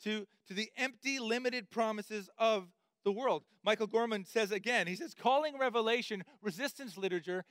to, 0.04 0.26
to 0.46 0.54
the 0.54 0.70
empty, 0.76 1.18
limited 1.18 1.68
promises 1.70 2.30
of 2.38 2.68
the 3.04 3.12
world. 3.12 3.42
Michael 3.64 3.88
Gorman 3.88 4.24
says 4.24 4.52
again, 4.52 4.86
he 4.86 4.94
says, 4.94 5.14
calling 5.14 5.58
Revelation 5.58 6.22
resistance 6.40 6.96
literature, 6.96 7.44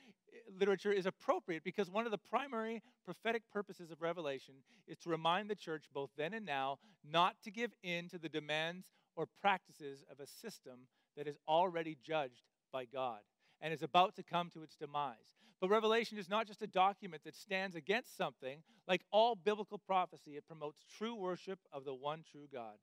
literature 0.58 0.92
is 0.92 1.04
appropriate 1.04 1.64
because 1.64 1.90
one 1.90 2.06
of 2.06 2.10
the 2.10 2.18
primary 2.18 2.82
prophetic 3.04 3.42
purposes 3.52 3.90
of 3.90 4.00
Revelation 4.00 4.54
is 4.86 4.98
to 4.98 5.10
remind 5.10 5.50
the 5.50 5.54
church, 5.54 5.84
both 5.92 6.10
then 6.16 6.32
and 6.32 6.46
now, 6.46 6.78
not 7.04 7.36
to 7.44 7.50
give 7.50 7.72
in 7.82 8.08
to 8.08 8.18
the 8.18 8.28
demands 8.28 8.86
or 9.16 9.26
practices 9.40 10.02
of 10.10 10.20
a 10.20 10.26
system 10.26 10.86
that 11.16 11.26
is 11.26 11.36
already 11.46 11.98
judged 12.02 12.44
by 12.72 12.86
God 12.86 13.20
and 13.60 13.72
is 13.72 13.82
about 13.82 14.16
to 14.16 14.22
come 14.22 14.48
to 14.50 14.62
its 14.62 14.76
demise. 14.76 15.41
But 15.62 15.70
Revelation 15.70 16.18
is 16.18 16.28
not 16.28 16.48
just 16.48 16.60
a 16.60 16.66
document 16.66 17.22
that 17.24 17.36
stands 17.36 17.76
against 17.76 18.16
something. 18.16 18.58
Like 18.88 19.02
all 19.12 19.36
biblical 19.36 19.78
prophecy, 19.78 20.36
it 20.36 20.46
promotes 20.46 20.84
true 20.98 21.14
worship 21.14 21.60
of 21.72 21.84
the 21.84 21.94
one 21.94 22.24
true 22.30 22.48
God 22.52 22.74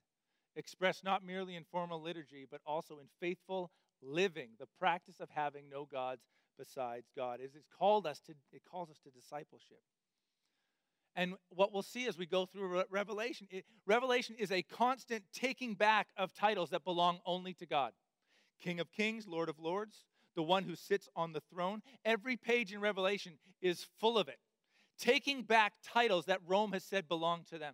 expressed 0.56 1.04
not 1.04 1.24
merely 1.24 1.56
in 1.56 1.64
formal 1.72 2.02
liturgy, 2.02 2.48
but 2.50 2.62
also 2.66 3.00
in 3.00 3.08
faithful 3.20 3.72
living, 4.02 4.50
the 4.60 4.68
practice 4.80 5.20
of 5.20 5.30
having 5.30 5.70
no 5.70 5.86
gods 5.86 6.22
besides 6.58 7.10
God. 7.16 7.40
It's 7.42 7.56
called 7.78 8.08
us 8.08 8.20
to, 8.28 8.34
it 8.52 8.62
calls 8.70 8.90
us 8.90 9.00
to 9.04 9.10
discipleship. 9.10 9.82
And 11.16 11.34
what 11.50 11.74
we'll 11.74 11.82
see 11.82 12.08
as 12.08 12.18
we 12.18 12.26
go 12.26 12.46
through 12.46 12.84
Revelation, 12.90 13.48
it, 13.52 13.66
Revelation 13.86 14.36
is 14.40 14.52
a 14.52 14.62
constant 14.62 15.24
taking 15.34 15.76
back 15.76 16.08
of 16.18 16.34
titles 16.34 16.70
that 16.70 16.84
belong 16.84 17.20
only 17.26 17.54
to 17.56 17.66
God. 17.66 17.92
King 18.62 18.80
of 18.80 18.92
Kings, 18.92 19.28
Lord 19.28 19.50
of 19.50 19.60
Lords, 19.60 20.06
the 20.40 20.44
one 20.44 20.64
who 20.64 20.74
sits 20.74 21.10
on 21.18 21.34
the 21.34 21.42
throne. 21.54 21.82
Every 22.06 22.38
page 22.38 22.72
in 22.72 22.80
Revelation 22.80 23.34
is 23.62 23.86
full 24.00 24.18
of 24.18 24.30
it. 24.30 24.38
Taking 24.98 25.44
back 25.44 25.74
titles 25.84 26.28
that 26.28 26.40
Rome 26.48 26.72
has 26.72 26.86
said 26.86 27.10
belong 27.10 27.44
to 27.50 27.58
them. 27.58 27.74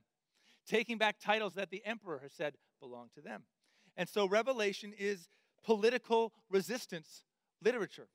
Taking 0.67 0.97
back 0.97 1.17
titles 1.23 1.53
that 1.53 1.69
the 1.69 1.85
emperor 1.85 2.19
has 2.23 2.33
said 2.33 2.55
belong 2.79 3.09
to 3.13 3.21
them. 3.21 3.43
And 3.95 4.09
so 4.09 4.27
Revelation 4.27 4.93
is 4.97 5.27
political 5.63 6.33
resistance 6.49 7.21
literature. 7.63 8.07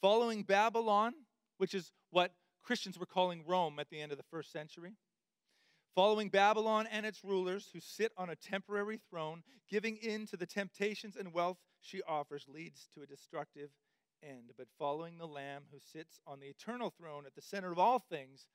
Following 0.00 0.42
Babylon, 0.42 1.12
which 1.58 1.74
is 1.74 1.92
what 2.08 2.32
Christians 2.62 2.98
were 2.98 3.04
calling 3.04 3.44
Rome 3.46 3.78
at 3.78 3.90
the 3.90 4.00
end 4.00 4.10
of 4.10 4.16
the 4.16 4.24
first 4.30 4.50
century. 4.50 4.94
Following 5.94 6.30
Babylon 6.30 6.88
and 6.90 7.04
its 7.04 7.22
rulers 7.22 7.68
who 7.74 7.80
sit 7.80 8.10
on 8.16 8.30
a 8.30 8.36
temporary 8.36 8.98
throne, 9.10 9.42
giving 9.68 9.98
in 9.98 10.26
to 10.28 10.38
the 10.38 10.46
temptations 10.46 11.14
and 11.14 11.34
wealth 11.34 11.58
she 11.80 12.02
offers 12.02 12.46
leads 12.48 12.88
to 12.94 13.02
a 13.02 13.06
destructive 13.06 13.70
end. 14.22 14.52
But 14.56 14.68
following 14.78 15.18
the 15.18 15.26
Lamb 15.26 15.64
who 15.72 15.78
sits 15.78 16.20
on 16.26 16.40
the 16.40 16.46
eternal 16.46 16.90
throne 16.90 17.24
at 17.26 17.34
the 17.34 17.42
center 17.42 17.72
of 17.72 17.78
all 17.78 17.98
things 17.98 18.46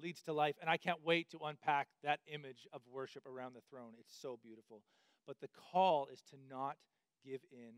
leads 0.00 0.22
to 0.22 0.32
life. 0.32 0.56
And 0.60 0.70
I 0.70 0.76
can't 0.76 1.04
wait 1.04 1.30
to 1.30 1.38
unpack 1.44 1.88
that 2.02 2.20
image 2.26 2.66
of 2.72 2.80
worship 2.90 3.26
around 3.26 3.54
the 3.54 3.62
throne. 3.70 3.92
It's 3.98 4.16
so 4.20 4.38
beautiful. 4.42 4.82
But 5.26 5.40
the 5.40 5.50
call 5.72 6.08
is 6.12 6.22
to 6.30 6.36
not 6.50 6.76
give 7.24 7.40
in 7.52 7.74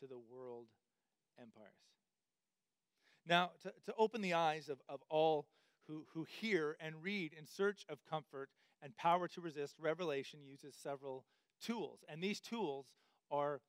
to 0.00 0.06
the 0.06 0.18
world 0.18 0.66
empires. 1.38 1.72
Now, 3.26 3.50
to, 3.62 3.72
to 3.86 3.94
open 3.98 4.22
the 4.22 4.34
eyes 4.34 4.68
of, 4.68 4.78
of 4.88 5.00
all 5.08 5.46
who, 5.88 6.06
who 6.14 6.24
hear 6.40 6.76
and 6.80 7.02
read 7.02 7.32
in 7.36 7.46
search 7.46 7.84
of 7.88 7.98
comfort 8.08 8.50
and 8.82 8.96
power 8.96 9.28
to 9.28 9.40
resist, 9.40 9.74
Revelation 9.78 10.40
uses 10.44 10.74
several 10.74 11.24
tools. 11.60 12.04
And 12.08 12.22
these 12.22 12.40
tools 12.40 12.86
are 13.30 13.60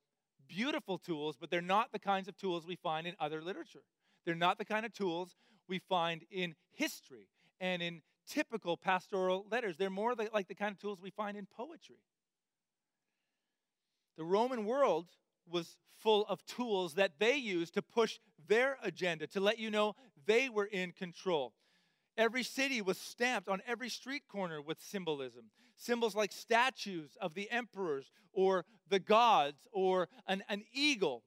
beautiful 0.48 0.98
tools, 0.98 1.36
but 1.38 1.50
they're 1.50 1.60
not 1.60 1.92
the 1.92 1.98
kinds 1.98 2.28
of 2.28 2.36
tools 2.36 2.66
we 2.66 2.76
find 2.76 3.06
in 3.06 3.14
other 3.20 3.42
literature. 3.42 3.82
They're 4.24 4.34
not 4.34 4.58
the 4.58 4.64
kind 4.64 4.84
of 4.84 4.92
tools 4.92 5.36
we 5.68 5.78
find 5.78 6.24
in 6.30 6.54
history 6.72 7.28
and 7.60 7.82
in 7.82 8.02
typical 8.26 8.76
pastoral 8.76 9.46
letters. 9.50 9.76
They're 9.76 9.90
more 9.90 10.14
like 10.32 10.48
the 10.48 10.54
kind 10.54 10.72
of 10.72 10.78
tools 10.78 11.00
we 11.00 11.10
find 11.10 11.36
in 11.36 11.46
poetry. 11.46 12.02
The 14.16 14.24
Roman 14.24 14.64
world 14.64 15.06
was 15.48 15.76
full 15.98 16.26
of 16.28 16.44
tools 16.46 16.94
that 16.94 17.12
they 17.18 17.36
used 17.36 17.74
to 17.74 17.82
push 17.82 18.18
their 18.48 18.78
agenda, 18.82 19.26
to 19.28 19.40
let 19.40 19.58
you 19.58 19.70
know 19.70 19.94
they 20.26 20.48
were 20.48 20.64
in 20.66 20.92
control. 20.92 21.52
Every 22.18 22.42
city 22.42 22.82
was 22.82 22.98
stamped 22.98 23.48
on 23.48 23.62
every 23.64 23.88
street 23.88 24.24
corner 24.28 24.60
with 24.60 24.80
symbolism. 24.80 25.44
Symbols 25.76 26.16
like 26.16 26.32
statues 26.32 27.16
of 27.20 27.34
the 27.34 27.48
emperors 27.48 28.10
or 28.32 28.64
the 28.88 28.98
gods 28.98 29.68
or 29.72 30.08
an, 30.26 30.42
an 30.48 30.64
eagle. 30.72 31.22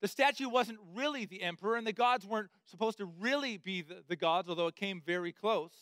The 0.00 0.06
statue 0.06 0.48
wasn't 0.48 0.78
really 0.94 1.24
the 1.24 1.42
emperor, 1.42 1.74
and 1.74 1.84
the 1.84 1.92
gods 1.92 2.24
weren't 2.24 2.50
supposed 2.64 2.98
to 2.98 3.06
really 3.06 3.56
be 3.56 3.82
the, 3.82 4.04
the 4.06 4.14
gods, 4.14 4.48
although 4.48 4.68
it 4.68 4.76
came 4.76 5.02
very 5.04 5.32
close. 5.32 5.72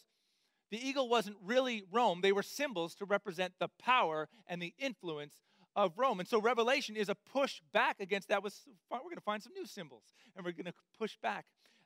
The 0.71 0.89
eagle 0.89 1.11
wasn't 1.11 1.37
really 1.45 1.85
Rome, 1.93 2.23
they 2.23 2.33
were 2.33 2.43
symbols 2.43 2.95
to 2.97 3.05
represent 3.05 3.53
the 3.61 3.69
power 3.79 4.29
and 4.47 4.63
the 4.63 4.73
influence 4.79 5.35
of 5.77 5.99
Rome. 5.99 6.21
And 6.21 6.29
so 6.29 6.41
Revelation 6.41 6.97
is 6.97 7.11
a 7.11 7.15
push 7.15 7.61
back 7.73 8.01
against 8.01 8.29
that. 8.29 8.43
We're 8.43 8.51
going 8.91 9.17
to 9.17 9.21
find 9.21 9.43
some 9.43 9.53
new 9.53 9.67
symbols, 9.67 10.05
and 10.35 10.45
we're 10.45 10.53
going 10.53 10.65
to 10.65 10.75
push 10.99 11.19
back 11.23 11.45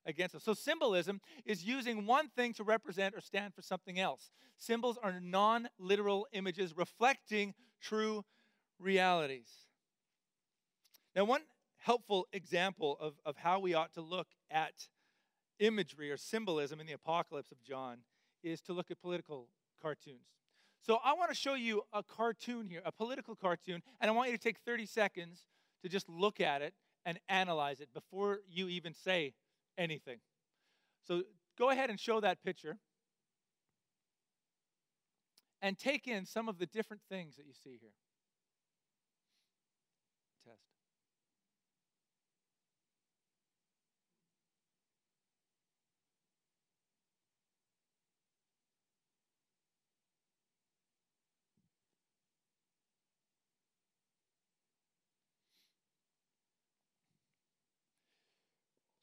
against 0.08 0.34
us. 0.34 0.42
So 0.42 0.54
symbolism 0.54 1.20
is 1.44 1.62
using 1.62 2.06
one 2.06 2.28
thing 2.28 2.52
to 2.54 2.64
represent 2.64 3.14
or 3.14 3.20
stand 3.20 3.54
for 3.54 3.62
something 3.62 4.00
else. 4.00 4.30
Symbols 4.56 4.98
are 5.00 5.20
non 5.20 5.68
literal 5.78 6.26
images 6.32 6.76
reflecting 6.76 7.54
true 7.80 8.24
realities. 8.80 9.50
Now, 11.14 11.24
one 11.24 11.42
helpful 11.76 12.26
example 12.32 12.96
of, 13.00 13.14
of 13.24 13.36
how 13.36 13.60
we 13.60 13.74
ought 13.74 13.92
to 13.94 14.00
look 14.00 14.28
at 14.50 14.72
imagery 15.60 16.10
or 16.10 16.16
symbolism 16.16 16.80
in 16.80 16.86
the 16.86 16.92
apocalypse 16.92 17.52
of 17.52 17.62
John 17.62 17.98
is 18.42 18.60
to 18.62 18.72
look 18.72 18.90
at 18.90 19.00
political 19.00 19.48
cartoons. 19.80 20.26
So 20.80 20.98
I 21.04 21.14
want 21.14 21.30
to 21.30 21.36
show 21.36 21.54
you 21.54 21.82
a 21.92 22.02
cartoon 22.02 22.66
here, 22.66 22.80
a 22.84 22.92
political 22.92 23.34
cartoon, 23.34 23.82
and 24.00 24.10
I 24.10 24.14
want 24.14 24.30
you 24.30 24.36
to 24.36 24.42
take 24.42 24.58
30 24.58 24.86
seconds 24.86 25.42
to 25.82 25.88
just 25.88 26.08
look 26.08 26.40
at 26.40 26.62
it 26.62 26.74
and 27.04 27.18
analyze 27.28 27.80
it 27.80 27.92
before 27.92 28.40
you 28.48 28.68
even 28.68 28.94
say 28.94 29.34
anything. 29.78 30.18
So 31.04 31.22
go 31.58 31.70
ahead 31.70 31.90
and 31.90 31.98
show 31.98 32.20
that 32.20 32.42
picture 32.42 32.76
and 35.62 35.78
take 35.78 36.06
in 36.06 36.26
some 36.26 36.48
of 36.48 36.58
the 36.58 36.66
different 36.66 37.02
things 37.08 37.36
that 37.36 37.46
you 37.46 37.54
see 37.54 37.78
here. 37.80 37.90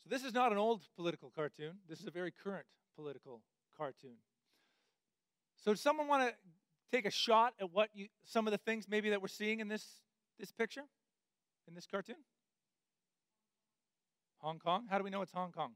So 0.06 0.10
this 0.10 0.24
is 0.24 0.36
not 0.36 0.52
an 0.52 0.60
old 0.60 0.84
political 0.96 1.32
cartoon. 1.36 1.80
This 1.90 2.00
is 2.00 2.06
a 2.06 2.12
very 2.12 2.32
current 2.32 2.68
political 2.96 3.42
cartoon. 3.76 4.18
So 5.58 5.72
does 5.72 5.82
someone 5.82 6.08
want 6.08 6.30
to 6.30 6.36
take 6.96 7.08
a 7.08 7.12
shot 7.12 7.56
at 7.60 7.72
what 7.72 7.90
you 7.96 8.08
some 8.24 8.46
of 8.46 8.52
the 8.52 8.60
things 8.60 8.86
maybe 8.88 9.10
that 9.10 9.22
we're 9.22 9.28
seeing 9.28 9.62
in 9.62 9.68
this 9.68 9.84
this 10.40 10.52
picture? 10.52 10.84
In 11.68 11.74
this 11.74 11.88
cartoon? 11.88 12.18
Hong 14.38 14.60
Kong? 14.60 14.86
How 14.88 15.00
do 15.00 15.04
we 15.04 15.10
know 15.10 15.24
it's 15.24 15.32
Hong 15.32 15.52
Kong? 15.52 15.72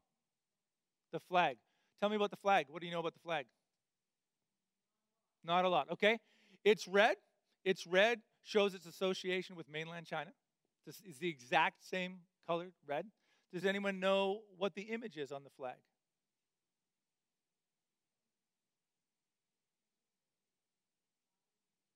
The 1.11 1.19
flag. 1.19 1.57
Tell 1.99 2.09
me 2.09 2.15
about 2.15 2.29
the 2.29 2.37
flag. 2.37 2.67
What 2.69 2.81
do 2.81 2.87
you 2.87 2.93
know 2.93 2.99
about 2.99 3.13
the 3.13 3.19
flag? 3.19 3.47
Not 5.43 5.65
a 5.65 5.69
lot. 5.69 5.89
Okay. 5.91 6.19
It's 6.63 6.87
red. 6.87 7.15
It's 7.65 7.87
red, 7.87 8.21
shows 8.43 8.75
its 8.75 8.85
association 8.85 9.55
with 9.55 9.67
mainland 9.69 10.05
China. 10.05 10.31
This 10.85 11.01
is 11.01 11.17
the 11.17 11.29
exact 11.29 11.83
same 11.83 12.19
colored 12.47 12.73
red. 12.87 13.07
Does 13.51 13.65
anyone 13.65 13.99
know 13.99 14.41
what 14.57 14.75
the 14.75 14.83
image 14.83 15.17
is 15.17 15.31
on 15.31 15.43
the 15.43 15.49
flag? 15.49 15.75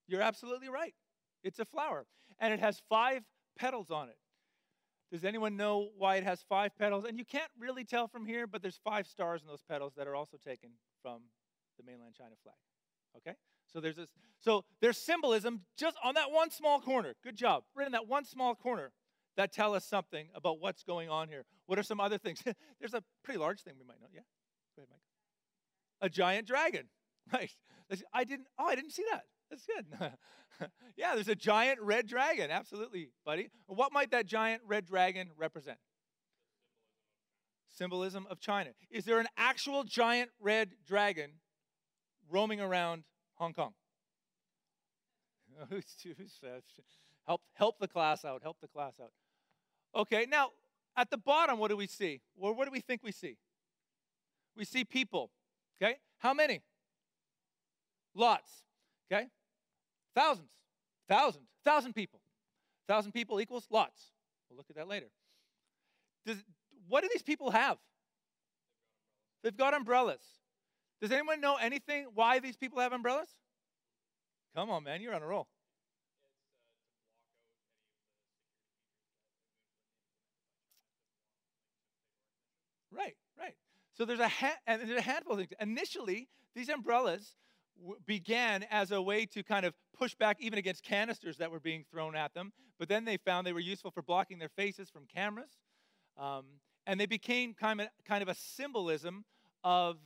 You're 0.08 0.22
absolutely 0.22 0.70
right. 0.70 0.94
It's 1.44 1.60
a 1.60 1.66
flower. 1.66 2.06
And 2.40 2.54
it 2.54 2.60
has 2.60 2.82
five 2.90 3.24
petals 3.58 3.92
on 3.92 4.10
it. 4.10 4.18
Does 5.12 5.24
anyone 5.24 5.56
know 5.56 5.90
why 5.98 6.16
it 6.16 6.24
has 6.24 6.44
five 6.50 6.76
petals? 6.78 7.06
And 7.06 7.20
you 7.20 7.26
can't 7.26 7.52
really 7.60 7.84
tell 7.84 8.08
from 8.08 8.26
here, 8.26 8.48
but 8.48 8.62
there's 8.62 8.80
five 8.84 9.06
stars 9.06 9.42
in 9.42 9.48
those 9.48 9.62
petals 9.62 9.94
that 9.96 10.08
are 10.08 10.16
also 10.16 10.38
taken 10.38 10.72
from 11.04 11.22
the 11.78 11.84
mainland 11.84 12.16
China 12.18 12.34
flag. 12.42 12.56
Okay? 13.18 13.38
So 13.72 13.80
there's 13.80 13.96
this 13.96 14.08
so 14.40 14.66
there's 14.82 14.98
symbolism 14.98 15.62
just 15.78 15.98
on 16.04 16.16
that 16.16 16.32
one 16.32 16.50
small 16.50 16.80
corner. 16.82 17.14
Good 17.24 17.36
job. 17.36 17.64
Right 17.76 17.86
in 17.86 17.92
that 17.94 18.08
one 18.08 18.26
small 18.26 18.56
corner 18.56 18.92
that 19.38 19.52
tell 19.52 19.74
us 19.74 19.86
something 19.86 20.28
about 20.36 20.60
what's 20.60 20.84
going 20.84 21.10
on 21.10 21.28
here. 21.28 21.46
What 21.66 21.80
are 21.80 21.84
some 21.84 22.00
other 22.00 22.18
things? 22.18 22.42
there's 22.80 22.94
a 22.94 23.04
pretty 23.24 23.40
large 23.40 23.62
thing 23.62 23.74
we 23.80 23.86
might 23.86 24.00
know. 24.02 24.08
Yeah? 24.14 24.22
Go 24.76 24.82
ahead, 24.82 24.90
Mike. 24.92 25.02
A 26.02 26.10
giant 26.10 26.48
dragon. 26.48 26.90
Right. 27.32 27.52
I 28.14 28.26
didn't 28.26 28.48
oh, 28.60 28.66
I 28.66 28.76
didn't 28.76 28.92
see 28.92 29.06
that. 29.10 29.24
That's 29.50 29.66
good. 29.66 29.86
yeah, 30.98 31.16
there's 31.16 31.30
a 31.30 31.36
giant 31.36 31.80
red 31.80 32.06
dragon. 32.06 32.52
Absolutely, 32.52 33.12
buddy. 33.26 33.50
What 33.68 33.94
might 33.94 34.12
that 34.12 34.26
giant 34.26 34.62
red 34.68 34.86
dragon 34.86 35.30
represent? 35.38 35.78
Symbolism 37.70 38.28
of 38.30 38.40
China. 38.40 38.72
Is 38.92 39.06
there 39.06 39.20
an 39.20 39.28
actual 39.38 39.84
giant 39.84 40.32
red 40.40 40.72
dragon 40.86 41.32
roaming 42.30 42.60
around 42.60 43.04
Hong 43.36 43.54
Kong? 43.54 43.74
Uh, 45.62 45.80
help, 47.26 47.42
help 47.54 47.80
the 47.80 47.88
class 47.88 48.26
out. 48.26 48.42
Help 48.44 48.58
the 48.62 48.68
class 48.68 49.00
out. 49.02 49.12
Okay, 49.96 50.26
now 50.30 50.50
at 50.96 51.10
the 51.10 51.18
bottom, 51.18 51.60
what 51.60 51.70
do 51.70 51.78
we 51.78 51.88
see? 51.88 52.22
Well, 52.36 52.54
what 52.54 52.66
do 52.66 52.72
we 52.72 52.80
think 52.80 53.02
we 53.04 53.12
see? 53.12 53.38
We 54.56 54.66
see 54.66 54.84
people. 54.84 55.32
Okay, 55.82 55.98
how 56.20 56.34
many? 56.34 56.62
Lots. 58.16 58.64
Okay, 59.12 59.28
thousands, 60.16 60.50
thousands, 61.08 61.48
thousand 61.64 61.94
people. 61.94 62.20
Thousand 62.88 63.12
people 63.14 63.40
equals 63.40 63.68
lots. 63.70 64.12
We'll 64.50 64.58
look 64.58 64.70
at 64.70 64.76
that 64.76 64.88
later. 64.88 65.08
Does, 66.26 66.38
what 66.88 67.02
do 67.02 67.10
these 67.12 67.24
people 67.24 67.52
have? 67.52 67.78
They've 69.44 69.56
got 69.56 69.74
umbrellas. 69.74 70.22
Does 71.02 71.12
anyone 71.12 71.42
know 71.42 71.56
anything 71.56 72.08
why 72.14 72.40
these 72.40 72.56
people 72.56 72.80
have 72.80 72.94
umbrellas? 72.94 73.30
Come 74.56 74.70
on, 74.70 74.84
man, 74.84 75.02
you're 75.02 75.14
on 75.14 75.22
a 75.22 75.26
roll. 75.26 75.48
Right, 82.96 83.16
right. 83.38 83.56
So 83.94 84.06
there's 84.06 84.20
a, 84.20 84.28
ha- 84.28 84.58
and 84.68 84.82
there's 84.82 85.00
a 85.00 85.02
handful 85.02 85.34
of 85.34 85.40
things. 85.40 85.52
Initially, 85.60 86.28
these 86.56 86.70
umbrellas 86.70 87.36
w- 87.80 88.00
began 88.06 88.64
as 88.70 88.92
a 88.92 89.02
way 89.02 89.26
to 89.28 89.44
kind 89.44 89.66
of 89.66 89.74
push 89.98 90.16
back 90.16 90.38
even 90.40 90.60
against 90.60 90.84
canisters 90.84 91.38
that 91.38 91.52
were 91.52 91.60
being 91.60 91.84
thrown 91.92 92.16
at 92.16 92.34
them. 92.34 92.52
But 92.80 92.90
then 92.90 93.06
they 93.06 93.18
found 93.18 93.46
they 93.46 93.54
were 93.54 93.60
useful 93.60 93.92
for 93.92 94.02
blocking 94.02 94.40
their 94.40 94.50
faces 94.50 94.90
from 94.90 95.06
cameras. 95.06 95.52
Um, 96.18 96.46
and 96.86 97.00
they 97.00 97.06
became 97.06 97.54
kind 97.54 97.82
of, 97.82 97.88
kind 98.06 98.22
of 98.22 98.30
a 98.30 98.36
symbolism 98.36 99.26
of 99.64 99.98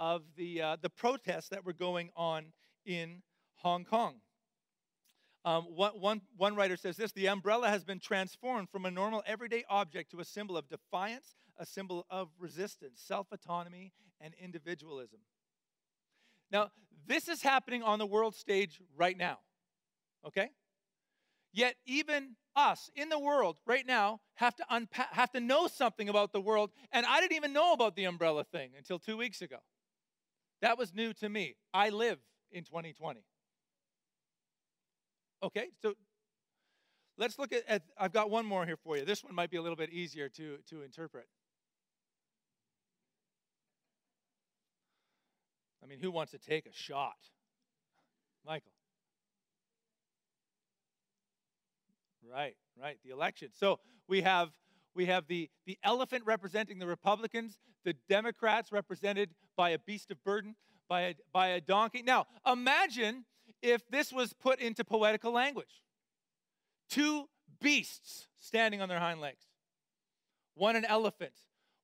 of 0.00 0.22
the, 0.36 0.60
uh, 0.60 0.76
the 0.82 0.90
protests 0.90 1.48
that 1.50 1.64
were 1.64 1.72
going 1.72 2.10
on 2.16 2.52
in 2.84 3.22
Hong 3.58 3.84
Kong. 3.84 4.16
Um, 5.44 5.64
one, 5.64 5.92
one, 6.00 6.20
one 6.36 6.56
writer 6.56 6.76
says 6.76 6.96
this 6.96 7.12
the 7.12 7.28
umbrella 7.28 7.68
has 7.68 7.84
been 7.84 7.98
transformed 7.98 8.70
from 8.70 8.86
a 8.86 8.90
normal 8.90 9.22
everyday 9.26 9.64
object 9.68 10.10
to 10.12 10.20
a 10.20 10.24
symbol 10.24 10.56
of 10.56 10.68
defiance, 10.68 11.34
a 11.58 11.66
symbol 11.66 12.06
of 12.10 12.28
resistance, 12.38 13.02
self 13.04 13.26
autonomy, 13.30 13.92
and 14.20 14.34
individualism. 14.42 15.20
Now, 16.50 16.70
this 17.06 17.28
is 17.28 17.42
happening 17.42 17.82
on 17.82 17.98
the 17.98 18.06
world 18.06 18.34
stage 18.34 18.80
right 18.96 19.16
now, 19.16 19.38
okay? 20.26 20.48
Yet, 21.52 21.76
even 21.84 22.36
us 22.56 22.90
in 22.94 23.08
the 23.08 23.18
world 23.18 23.56
right 23.66 23.86
now 23.86 24.20
have 24.36 24.56
to, 24.56 24.64
unpa- 24.70 25.08
have 25.10 25.30
to 25.32 25.40
know 25.40 25.66
something 25.66 26.08
about 26.08 26.32
the 26.32 26.40
world, 26.40 26.70
and 26.90 27.04
I 27.04 27.20
didn't 27.20 27.36
even 27.36 27.52
know 27.52 27.72
about 27.72 27.96
the 27.96 28.04
umbrella 28.04 28.44
thing 28.44 28.70
until 28.78 28.98
two 28.98 29.16
weeks 29.16 29.42
ago. 29.42 29.58
That 30.62 30.78
was 30.78 30.94
new 30.94 31.12
to 31.14 31.28
me. 31.28 31.56
I 31.74 31.90
live 31.90 32.18
in 32.50 32.64
2020. 32.64 33.20
Okay, 35.44 35.66
so 35.82 35.92
let's 37.18 37.38
look 37.38 37.52
at, 37.52 37.64
at, 37.68 37.82
I've 37.98 38.14
got 38.14 38.30
one 38.30 38.46
more 38.46 38.64
here 38.64 38.78
for 38.78 38.96
you. 38.96 39.04
This 39.04 39.22
one 39.22 39.34
might 39.34 39.50
be 39.50 39.58
a 39.58 39.62
little 39.62 39.76
bit 39.76 39.90
easier 39.90 40.30
to, 40.30 40.56
to 40.70 40.80
interpret. 40.80 41.26
I 45.82 45.86
mean, 45.86 45.98
who 46.00 46.10
wants 46.10 46.32
to 46.32 46.38
take 46.38 46.64
a 46.64 46.72
shot? 46.72 47.18
Michael. 48.46 48.72
Right, 52.26 52.56
right, 52.80 52.96
the 53.04 53.10
election. 53.10 53.50
So 53.52 53.80
we 54.08 54.22
have 54.22 54.48
we 54.94 55.04
have 55.06 55.26
the, 55.26 55.50
the 55.66 55.76
elephant 55.84 56.22
representing 56.24 56.78
the 56.78 56.86
Republicans, 56.86 57.58
the 57.84 57.94
Democrats 58.08 58.72
represented 58.72 59.28
by 59.56 59.70
a 59.70 59.78
beast 59.78 60.10
of 60.10 60.24
burden, 60.24 60.54
by 60.88 61.02
a, 61.02 61.14
by 61.32 61.48
a 61.48 61.60
donkey. 61.60 62.02
Now, 62.02 62.28
imagine 62.50 63.24
if 63.64 63.88
this 63.88 64.12
was 64.12 64.32
put 64.32 64.60
into 64.60 64.84
poetical 64.84 65.32
language 65.32 65.82
two 66.88 67.28
beasts 67.60 68.28
standing 68.38 68.80
on 68.80 68.88
their 68.88 69.00
hind 69.00 69.20
legs 69.20 69.44
one 70.54 70.76
an 70.76 70.84
elephant, 70.84 71.32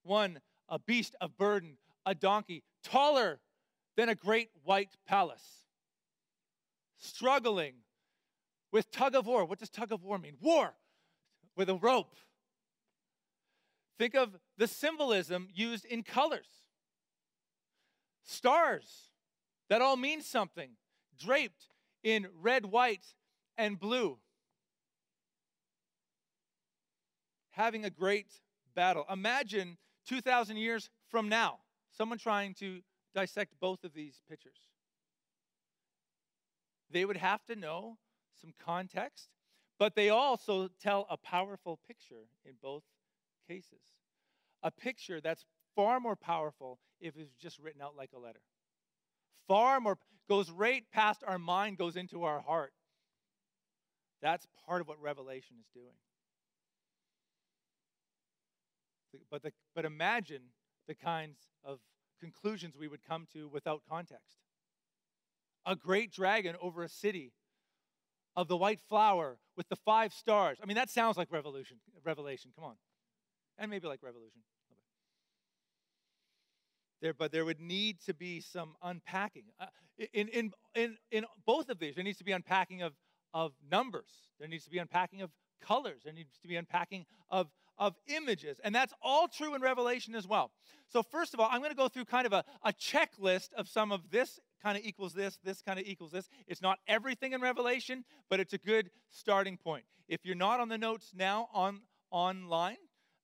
one 0.05 0.41
a 0.69 0.79
beast 0.79 1.17
of 1.21 1.37
burden, 1.37 1.77
a 2.07 2.15
donkey, 2.15 2.63
taller 2.85 3.41
than 3.97 4.09
a 4.09 4.15
great 4.15 4.51
white 4.63 4.97
palace, 5.09 5.65
struggling 6.97 7.75
with 8.71 8.93
tug 8.93 9.17
of 9.17 9.27
war. 9.27 9.45
What 9.45 9.59
does 9.59 9.71
tug 9.71 9.91
of 9.91 10.05
war 10.05 10.19
mean? 10.19 10.37
War 10.41 10.75
with 11.57 11.69
a 11.69 11.75
rope 11.75 12.15
Think 14.01 14.15
of 14.15 14.39
the 14.57 14.67
symbolism 14.67 15.47
used 15.53 15.85
in 15.85 16.03
colors. 16.03 16.49
Stars 18.25 19.11
that 19.69 19.83
all 19.83 19.99
mean 19.99 20.23
something, 20.23 20.71
draped 21.19 21.67
in 22.03 22.29
red, 22.41 22.67
white, 22.67 23.07
and 23.59 23.79
blue. 23.79 24.19
Having 27.51 27.85
a 27.85 27.91
great 27.91 28.29
battle. 28.75 29.05
Imagine 29.11 29.77
2,000 30.07 30.57
years 30.57 30.89
from 31.09 31.29
now, 31.29 31.59
someone 31.91 32.19
trying 32.19 32.55
to 32.55 32.81
dissect 33.15 33.53
both 33.61 33.85
of 33.85 33.93
these 33.93 34.21
pictures. 34.29 34.69
They 36.91 37.05
would 37.05 37.17
have 37.17 37.45
to 37.47 37.57
know 37.57 37.99
some 38.41 38.53
context, 38.65 39.29
but 39.79 39.95
they 39.95 40.09
also 40.09 40.69
tell 40.81 41.07
a 41.11 41.17
powerful 41.17 41.79
picture 41.87 42.29
in 42.45 42.55
both 42.63 42.83
cases. 43.49 43.81
A 44.63 44.71
picture 44.71 45.21
that's 45.21 45.45
far 45.77 46.01
more 46.01 46.17
powerful 46.17 46.79
if 47.01 47.17
it's 47.17 47.35
just 47.35 47.59
written 47.59 47.81
out 47.81 47.97
like 47.97 48.11
a 48.15 48.19
letter. 48.19 48.43
Far 49.49 49.81
more, 49.81 49.99
goes 50.31 50.51
right 50.51 50.85
past 50.93 51.25
our 51.27 51.39
mind, 51.39 51.77
goes 51.77 51.97
into 51.97 52.23
our 52.23 52.41
heart. 52.41 52.73
That's 54.23 54.47
part 54.67 54.81
of 54.81 54.89
what 54.89 55.01
Revelation 55.03 55.57
is 55.61 55.67
doing. 55.75 55.97
But, 59.29 59.43
the, 59.43 59.51
but 59.75 59.85
imagine 59.85 60.43
the 60.87 60.95
kinds 60.95 61.37
of 61.65 61.81
conclusions 62.21 62.77
we 62.79 62.87
would 62.87 63.03
come 63.03 63.27
to 63.33 63.49
without 63.49 63.83
context. 63.91 64.37
A 65.67 65.75
great 65.75 66.13
dragon 66.13 66.55
over 66.63 66.85
a 66.85 66.89
city 66.89 67.33
of 68.37 68.47
the 68.47 68.57
white 68.57 68.81
flower 68.89 69.39
with 69.57 69.69
the 69.69 69.77
five 69.77 70.13
stars. 70.13 70.59
I 70.63 70.67
mean, 70.67 70.77
that 70.77 70.91
sounds 70.91 71.17
like 71.17 71.33
revolution, 71.33 71.79
revelation. 72.05 72.53
Come 72.55 72.65
on 72.65 72.77
and 73.61 73.71
maybe 73.71 73.87
like 73.87 74.03
revolution. 74.03 74.41
There, 77.01 77.15
but 77.15 77.33
there 77.33 77.45
would 77.45 77.61
need 77.61 78.01
to 78.07 78.15
be 78.15 78.41
some 78.41 78.75
unpacking. 78.83 79.45
Uh, 79.59 79.67
in, 80.13 80.29
in, 80.29 80.53
in, 80.75 80.97
in 81.11 81.25
both 81.47 81.69
of 81.69 81.79
these, 81.79 81.95
there 81.95 82.05
needs 82.05 82.19
to 82.19 82.25
be 82.25 82.33
unpacking 82.33 82.83
of, 82.83 82.93
of 83.33 83.53
numbers. 83.71 84.11
There 84.39 84.49
needs 84.49 84.65
to 84.65 84.71
be 84.71 84.79
unpacking 84.79 85.23
of 85.23 85.31
colors. 85.61 86.03
There 86.05 86.13
needs 86.13 86.39
to 86.43 86.49
be 86.49 86.57
unpacking 86.57 87.07
of, 87.31 87.49
of 87.79 87.95
images. 88.07 88.61
And 88.65 88.75
that's 88.75 88.93
all 89.03 89.29
true 89.29 89.55
in 89.55 89.63
Revelation 89.63 90.15
as 90.15 90.27
well. 90.27 90.51
So, 90.89 91.03
first 91.03 91.35
of 91.35 91.41
all, 91.41 91.49
I'm 91.51 91.61
going 91.61 91.71
to 91.71 91.77
go 91.77 91.89
through 91.89 92.07
kind 92.07 92.27
of 92.27 92.33
a, 92.33 92.45
a 92.65 92.73
checklist 92.73 93.53
of 93.57 93.69
some 93.69 93.93
of 93.93 94.11
this 94.11 94.41
kind 94.63 94.77
of 94.77 94.85
equals 94.85 95.15
this, 95.15 95.39
this 95.45 95.63
kind 95.63 95.79
of 95.79 95.87
equals 95.87 96.13
this. 96.13 96.29
It's 96.47 96.63
not 96.63 96.79
everything 96.87 97.33
in 97.33 97.41
Revelation, 97.41 98.05
but 98.29 98.41
it's 98.41 98.53
a 98.53 98.59
good 98.59 98.91
starting 99.11 99.57
point. 99.57 99.85
If 100.09 100.21
you're 100.25 100.35
not 100.35 100.61
on 100.61 100.69
the 100.69 100.79
notes 100.79 101.13
now 101.15 101.49
on 101.55 101.81
online, 102.11 102.77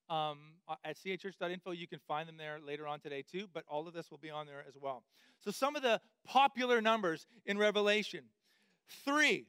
um, 0.08 0.38
at 0.84 0.96
church.info. 1.02 1.70
You 1.72 1.86
can 1.86 2.00
find 2.06 2.28
them 2.28 2.36
there 2.36 2.58
later 2.64 2.86
on 2.86 3.00
today 3.00 3.22
too, 3.22 3.46
but 3.52 3.64
all 3.68 3.88
of 3.88 3.94
this 3.94 4.10
will 4.10 4.18
be 4.18 4.30
on 4.30 4.46
there 4.46 4.64
as 4.68 4.74
well. 4.80 5.02
So, 5.40 5.50
some 5.50 5.76
of 5.76 5.82
the 5.82 6.00
popular 6.24 6.80
numbers 6.80 7.26
in 7.44 7.58
Revelation 7.58 8.24
three, 9.04 9.46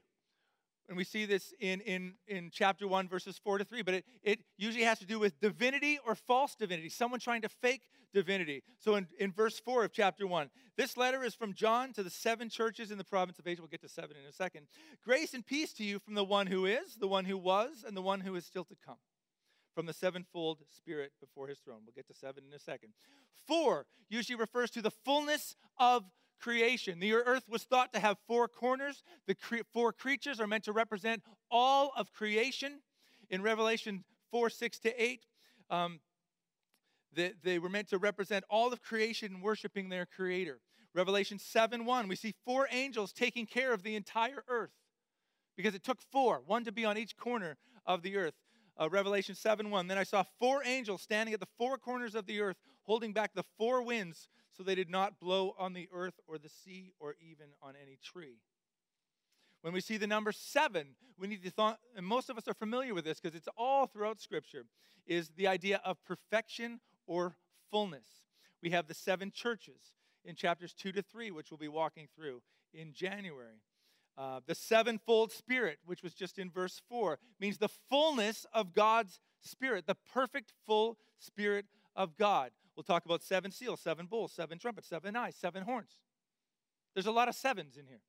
and 0.87 0.97
we 0.97 1.03
see 1.03 1.25
this 1.25 1.53
in, 1.59 1.81
in, 1.81 2.13
in 2.27 2.49
chapter 2.51 2.87
1, 2.87 3.07
verses 3.07 3.37
4 3.43 3.59
to 3.59 3.65
3, 3.65 3.81
but 3.81 3.93
it, 3.93 4.05
it 4.23 4.39
usually 4.57 4.85
has 4.85 4.99
to 4.99 5.05
do 5.05 5.19
with 5.19 5.39
divinity 5.39 5.99
or 6.05 6.15
false 6.15 6.55
divinity, 6.55 6.89
someone 6.89 7.19
trying 7.19 7.41
to 7.41 7.49
fake 7.49 7.81
divinity. 8.13 8.63
So 8.79 8.95
in, 8.95 9.07
in 9.19 9.31
verse 9.33 9.59
4 9.59 9.83
of 9.83 9.91
chapter 9.91 10.25
1, 10.25 10.49
this 10.77 10.95
letter 10.95 11.23
is 11.23 11.35
from 11.35 11.53
John 11.53 11.91
to 11.93 12.03
the 12.03 12.09
seven 12.09 12.49
churches 12.49 12.89
in 12.89 12.97
the 12.97 13.03
province 13.03 13.37
of 13.37 13.47
Asia. 13.47 13.61
We'll 13.61 13.67
get 13.67 13.81
to 13.81 13.89
seven 13.89 14.15
in 14.15 14.27
a 14.29 14.31
second. 14.31 14.67
Grace 15.03 15.33
and 15.33 15.45
peace 15.45 15.73
to 15.73 15.83
you 15.83 15.99
from 15.99 16.13
the 16.13 16.23
one 16.23 16.47
who 16.47 16.65
is, 16.65 16.95
the 16.99 17.07
one 17.07 17.25
who 17.25 17.37
was, 17.37 17.83
and 17.85 17.97
the 17.97 18.01
one 18.01 18.21
who 18.21 18.35
is 18.35 18.45
still 18.45 18.65
to 18.65 18.75
come 18.85 18.97
from 19.77 19.85
the 19.85 19.93
sevenfold 19.93 20.57
Spirit 20.75 21.11
before 21.19 21.47
his 21.47 21.59
throne. 21.59 21.81
We'll 21.85 21.93
get 21.93 22.07
to 22.07 22.13
seven 22.15 22.45
in 22.49 22.51
a 22.55 22.57
second. 22.57 22.93
Four 23.47 23.85
usually 24.09 24.35
refers 24.35 24.71
to 24.71 24.81
the 24.81 24.89
fullness 24.89 25.55
of 25.77 26.03
creation. 26.41 26.99
The 26.99 27.13
earth 27.13 27.43
was 27.47 27.61
thought 27.61 27.93
to 27.93 27.99
have 27.99 28.17
four 28.25 28.47
corners. 28.47 29.03
The 29.27 29.35
cre- 29.35 29.57
four 29.71 29.93
creatures 29.93 30.39
are 30.39 30.47
meant 30.47 30.63
to 30.63 30.71
represent 30.71 31.21
all 31.51 31.91
of 31.95 32.11
creation. 32.11 32.79
In 33.29 33.43
Revelation 33.43 34.03
4 34.31 34.49
6 34.49 34.79
to 34.79 35.03
8, 35.03 35.25
um, 35.69 35.99
they, 37.13 37.33
they 37.43 37.59
were 37.59 37.69
meant 37.69 37.89
to 37.89 37.99
represent 37.99 38.45
all 38.49 38.73
of 38.73 38.81
creation 38.81 39.41
worshiping 39.41 39.89
their 39.89 40.07
creator. 40.07 40.59
Revelation 40.95 41.37
7 41.37 41.85
1, 41.85 42.07
we 42.07 42.15
see 42.15 42.33
four 42.45 42.67
angels 42.71 43.13
taking 43.13 43.45
care 43.45 43.73
of 43.73 43.83
the 43.83 43.95
entire 43.95 44.43
earth 44.47 44.73
because 45.55 45.75
it 45.75 45.83
took 45.83 46.01
four, 46.11 46.41
one 46.47 46.65
to 46.65 46.71
be 46.71 46.83
on 46.83 46.97
each 46.97 47.15
corner 47.15 47.57
of 47.85 48.01
the 48.01 48.17
earth 48.17 48.33
uh, 48.79 48.89
Revelation 48.89 49.35
7 49.35 49.69
1. 49.69 49.87
Then 49.87 49.97
I 49.97 50.03
saw 50.03 50.23
four 50.39 50.61
angels 50.65 51.01
standing 51.01 51.33
at 51.33 51.39
the 51.39 51.47
four 51.57 51.77
corners 51.77 52.15
of 52.15 52.25
the 52.25 52.41
earth, 52.41 52.57
holding 52.83 53.13
back 53.13 53.33
the 53.33 53.45
four 53.57 53.81
winds 53.81 54.27
so 54.51 54.63
they 54.63 54.75
did 54.75 54.89
not 54.89 55.19
blow 55.19 55.55
on 55.59 55.73
the 55.73 55.87
earth 55.93 56.19
or 56.27 56.37
the 56.37 56.49
sea 56.49 56.93
or 56.99 57.15
even 57.19 57.47
on 57.61 57.73
any 57.81 57.97
tree. 58.03 58.37
When 59.61 59.73
we 59.73 59.81
see 59.81 59.97
the 59.97 60.07
number 60.07 60.31
seven, 60.31 60.95
we 61.17 61.27
need 61.27 61.43
to 61.43 61.51
thought, 61.51 61.79
and 61.95 62.05
most 62.05 62.29
of 62.29 62.37
us 62.37 62.47
are 62.47 62.53
familiar 62.53 62.93
with 62.93 63.05
this 63.05 63.19
because 63.19 63.35
it's 63.35 63.49
all 63.57 63.87
throughout 63.87 64.21
Scripture, 64.21 64.65
is 65.05 65.29
the 65.35 65.47
idea 65.47 65.81
of 65.83 66.03
perfection 66.03 66.79
or 67.05 67.35
fullness. 67.71 68.05
We 68.61 68.71
have 68.71 68.87
the 68.87 68.93
seven 68.93 69.31
churches 69.31 69.93
in 70.23 70.35
chapters 70.35 70.73
two 70.73 70.91
to 70.91 71.01
three, 71.01 71.31
which 71.31 71.51
we'll 71.51 71.57
be 71.57 71.67
walking 71.67 72.07
through 72.15 72.41
in 72.73 72.93
January. 72.93 73.61
Uh, 74.17 74.39
the 74.47 74.55
sevenfold 74.55 75.31
Spirit, 75.31 75.77
which 75.85 76.01
was 76.01 76.13
just 76.13 76.39
in 76.39 76.49
verse 76.49 76.81
4, 76.89 77.19
means 77.39 77.59
the 77.59 77.69
fullness 77.89 78.47
of 78.51 78.73
God's 78.73 79.19
Spirit, 79.41 79.85
the 79.85 79.97
perfect, 80.11 80.53
full 80.65 80.97
Spirit 81.19 81.65
of 81.95 82.17
God. 82.17 82.51
We'll 82.75 82.83
talk 82.83 83.05
about 83.05 83.21
seven 83.21 83.51
seals, 83.51 83.79
seven 83.79 84.07
bulls, 84.07 84.31
seven 84.31 84.57
trumpets, 84.57 84.87
seven 84.87 85.15
eyes, 85.15 85.35
seven 85.35 85.63
horns. 85.63 85.99
There's 86.93 87.05
a 87.05 87.11
lot 87.11 87.27
of 87.27 87.35
sevens 87.35 87.77
in 87.77 87.85
here. 87.85 88.01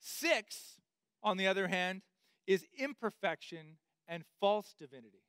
Six, 0.00 0.78
on 1.22 1.36
the 1.36 1.48
other 1.48 1.66
hand, 1.66 2.02
is 2.46 2.64
imperfection 2.78 3.78
and 4.06 4.24
false 4.40 4.74
divinity. 4.78 5.24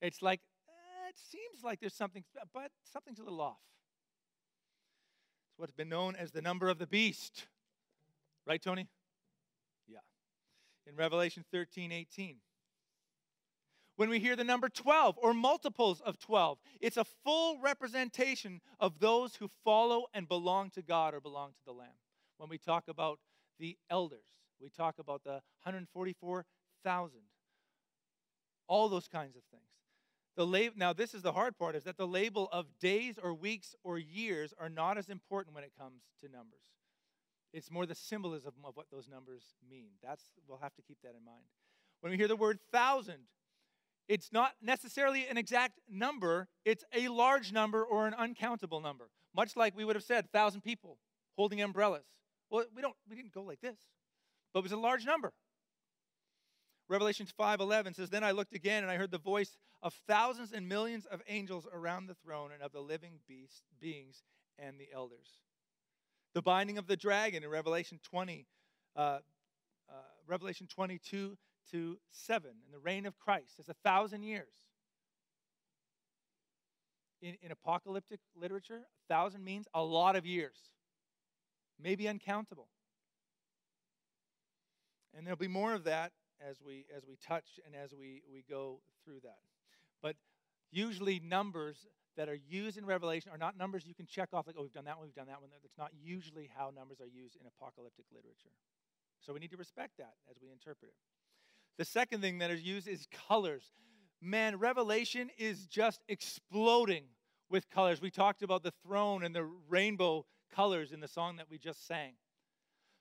It's 0.00 0.22
like, 0.22 0.40
eh, 0.68 1.08
it 1.10 1.16
seems 1.18 1.62
like 1.62 1.80
there's 1.80 1.94
something, 1.94 2.24
but 2.52 2.70
something's 2.90 3.18
a 3.18 3.22
little 3.22 3.40
off. 3.40 3.60
It's 5.50 5.58
what's 5.58 5.72
been 5.72 5.88
known 5.90 6.16
as 6.16 6.32
the 6.32 6.42
number 6.42 6.68
of 6.68 6.78
the 6.78 6.86
beast. 6.86 7.44
Right, 8.46 8.60
Tony? 8.60 8.88
Yeah. 9.88 9.98
In 10.86 10.96
Revelation 10.96 11.44
13 11.50 11.92
18. 11.92 12.36
When 13.96 14.10
we 14.10 14.18
hear 14.18 14.34
the 14.34 14.44
number 14.44 14.68
12 14.68 15.18
or 15.18 15.32
multiples 15.32 16.00
of 16.00 16.18
12, 16.18 16.58
it's 16.80 16.96
a 16.96 17.04
full 17.04 17.60
representation 17.60 18.60
of 18.80 18.98
those 18.98 19.36
who 19.36 19.48
follow 19.64 20.06
and 20.12 20.28
belong 20.28 20.70
to 20.70 20.82
God 20.82 21.14
or 21.14 21.20
belong 21.20 21.50
to 21.50 21.64
the 21.64 21.72
Lamb. 21.72 21.88
When 22.38 22.48
we 22.48 22.58
talk 22.58 22.88
about 22.88 23.20
the 23.60 23.78
elders, 23.88 24.26
we 24.60 24.68
talk 24.68 24.98
about 24.98 25.22
the 25.22 25.42
144,000, 25.62 27.20
all 28.66 28.88
those 28.88 29.06
kinds 29.06 29.36
of 29.36 29.42
things. 29.52 29.62
The 30.36 30.46
lab- 30.46 30.76
now, 30.76 30.92
this 30.92 31.14
is 31.14 31.22
the 31.22 31.32
hard 31.32 31.56
part 31.56 31.76
is 31.76 31.84
that 31.84 31.96
the 31.96 32.08
label 32.08 32.48
of 32.50 32.66
days 32.80 33.20
or 33.22 33.32
weeks 33.32 33.76
or 33.84 33.98
years 33.98 34.52
are 34.58 34.68
not 34.68 34.98
as 34.98 35.08
important 35.08 35.54
when 35.54 35.62
it 35.62 35.72
comes 35.78 36.02
to 36.20 36.28
numbers. 36.28 36.58
It's 37.54 37.70
more 37.70 37.86
the 37.86 37.94
symbolism 37.94 38.52
of 38.64 38.76
what 38.76 38.86
those 38.90 39.08
numbers 39.08 39.54
mean. 39.70 39.90
That's 40.02 40.24
we'll 40.48 40.58
have 40.58 40.74
to 40.74 40.82
keep 40.82 40.98
that 41.02 41.14
in 41.16 41.24
mind. 41.24 41.44
When 42.00 42.10
we 42.10 42.16
hear 42.16 42.26
the 42.26 42.34
word 42.34 42.58
thousand, 42.72 43.28
it's 44.08 44.32
not 44.32 44.54
necessarily 44.60 45.28
an 45.28 45.38
exact 45.38 45.78
number, 45.88 46.48
it's 46.64 46.84
a 46.92 47.06
large 47.06 47.52
number 47.52 47.84
or 47.84 48.08
an 48.08 48.14
uncountable 48.14 48.80
number. 48.80 49.08
Much 49.34 49.56
like 49.56 49.76
we 49.76 49.84
would 49.84 49.94
have 49.94 50.04
said, 50.04 50.30
thousand 50.32 50.62
people 50.62 50.98
holding 51.36 51.62
umbrellas. 51.62 52.04
Well, 52.50 52.64
we 52.74 52.82
don't 52.82 52.96
we 53.08 53.14
didn't 53.14 53.32
go 53.32 53.44
like 53.44 53.60
this, 53.60 53.78
but 54.52 54.58
it 54.58 54.64
was 54.64 54.72
a 54.72 54.76
large 54.76 55.06
number. 55.06 55.32
Revelation 56.88 57.26
5:11 57.38 57.94
says, 57.94 58.10
"Then 58.10 58.24
I 58.24 58.32
looked 58.32 58.52
again 58.52 58.82
and 58.82 58.90
I 58.90 58.96
heard 58.96 59.12
the 59.12 59.18
voice 59.18 59.56
of 59.80 59.94
thousands 60.08 60.52
and 60.52 60.68
millions 60.68 61.06
of 61.06 61.22
angels 61.28 61.68
around 61.72 62.08
the 62.08 62.16
throne 62.16 62.50
and 62.50 62.62
of 62.62 62.72
the 62.72 62.82
living 62.82 63.20
beast, 63.28 63.62
beings 63.78 64.24
and 64.58 64.80
the 64.80 64.90
elders." 64.92 65.43
The 66.34 66.42
binding 66.42 66.78
of 66.78 66.88
the 66.88 66.96
dragon 66.96 67.44
in 67.44 67.48
Revelation 67.48 68.00
20, 68.02 68.46
uh, 68.96 69.00
uh, 69.00 69.20
Revelation 70.26 70.66
22 70.66 71.38
to 71.70 71.98
7, 72.10 72.50
and 72.50 72.74
the 72.74 72.78
reign 72.80 73.06
of 73.06 73.16
Christ 73.18 73.60
is 73.60 73.68
a 73.68 73.74
thousand 73.84 74.24
years. 74.24 74.52
In, 77.22 77.36
in 77.40 77.52
apocalyptic 77.52 78.18
literature, 78.36 78.80
a 79.08 79.14
thousand 79.14 79.44
means 79.44 79.66
a 79.72 79.82
lot 79.82 80.16
of 80.16 80.26
years, 80.26 80.56
maybe 81.80 82.08
uncountable. 82.08 82.68
And 85.16 85.24
there'll 85.24 85.36
be 85.36 85.48
more 85.48 85.72
of 85.72 85.84
that 85.84 86.10
as 86.40 86.60
we 86.60 86.84
as 86.94 87.04
we 87.06 87.16
touch 87.16 87.60
and 87.64 87.74
as 87.76 87.94
we, 87.94 88.22
we 88.30 88.44
go 88.50 88.80
through 89.04 89.20
that. 89.22 89.38
But 90.02 90.16
usually 90.72 91.20
numbers 91.20 91.86
that 92.16 92.28
are 92.28 92.38
used 92.48 92.78
in 92.78 92.86
Revelation 92.86 93.30
are 93.32 93.38
not 93.38 93.56
numbers 93.56 93.86
you 93.86 93.94
can 93.94 94.06
check 94.06 94.28
off, 94.32 94.46
like, 94.46 94.56
oh, 94.58 94.62
we've 94.62 94.72
done 94.72 94.84
that 94.84 94.98
one, 94.98 95.06
we've 95.06 95.14
done 95.14 95.26
that 95.26 95.40
one. 95.40 95.50
That's 95.62 95.78
not 95.78 95.90
usually 96.02 96.50
how 96.56 96.70
numbers 96.74 97.00
are 97.00 97.06
used 97.06 97.36
in 97.40 97.46
apocalyptic 97.46 98.06
literature. 98.12 98.54
So 99.20 99.32
we 99.32 99.40
need 99.40 99.50
to 99.50 99.56
respect 99.56 99.96
that 99.98 100.14
as 100.30 100.36
we 100.40 100.50
interpret 100.50 100.90
it. 100.90 100.96
The 101.78 101.84
second 101.84 102.20
thing 102.20 102.38
that 102.38 102.50
is 102.50 102.62
used 102.62 102.86
is 102.86 103.06
colors. 103.28 103.72
Man, 104.20 104.56
Revelation 104.56 105.30
is 105.38 105.66
just 105.66 106.02
exploding 106.08 107.04
with 107.50 107.68
colors. 107.70 108.00
We 108.00 108.10
talked 108.10 108.42
about 108.42 108.62
the 108.62 108.72
throne 108.86 109.24
and 109.24 109.34
the 109.34 109.48
rainbow 109.68 110.24
colors 110.54 110.92
in 110.92 111.00
the 111.00 111.08
song 111.08 111.36
that 111.36 111.46
we 111.50 111.58
just 111.58 111.86
sang. 111.86 112.12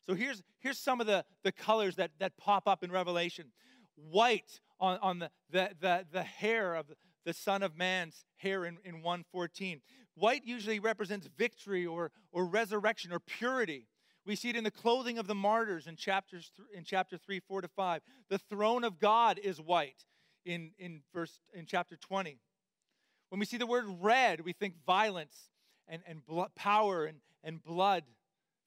So 0.05 0.15
here's, 0.15 0.41
here's 0.59 0.77
some 0.77 0.99
of 0.99 1.07
the, 1.07 1.23
the 1.43 1.51
colors 1.51 1.95
that, 1.95 2.11
that 2.19 2.35
pop 2.37 2.67
up 2.67 2.83
in 2.83 2.91
Revelation. 2.91 3.51
White 3.95 4.59
on, 4.79 4.97
on 5.01 5.19
the, 5.19 5.29
the, 5.51 5.71
the, 5.79 6.05
the 6.11 6.23
hair 6.23 6.75
of 6.75 6.87
the 7.25 7.33
Son 7.33 7.63
of 7.63 7.77
Man's 7.77 8.25
hair 8.37 8.65
in, 8.65 8.77
in 8.83 8.95
114. 8.95 9.81
White 10.15 10.45
usually 10.45 10.79
represents 10.79 11.27
victory 11.37 11.85
or, 11.85 12.11
or 12.31 12.45
resurrection 12.45 13.11
or 13.11 13.19
purity. 13.19 13.87
We 14.25 14.35
see 14.35 14.49
it 14.49 14.55
in 14.55 14.63
the 14.63 14.71
clothing 14.71 15.17
of 15.17 15.27
the 15.27 15.35
martyrs 15.35 15.87
in, 15.87 15.95
chapters 15.95 16.51
th- 16.55 16.67
in 16.75 16.83
chapter 16.83 17.17
3, 17.17 17.39
4 17.39 17.61
to 17.61 17.67
5. 17.67 18.01
The 18.29 18.37
throne 18.37 18.83
of 18.83 18.99
God 18.99 19.39
is 19.41 19.59
white 19.59 20.05
in, 20.45 20.71
in, 20.77 21.01
verse, 21.13 21.39
in 21.53 21.65
chapter 21.65 21.97
20. 21.97 22.37
When 23.29 23.39
we 23.39 23.45
see 23.45 23.57
the 23.57 23.65
word 23.65 23.85
red, 24.01 24.41
we 24.41 24.53
think 24.53 24.75
violence 24.85 25.49
and, 25.87 26.01
and 26.07 26.21
power 26.55 27.05
and, 27.05 27.17
and 27.43 27.63
blood. 27.63 28.03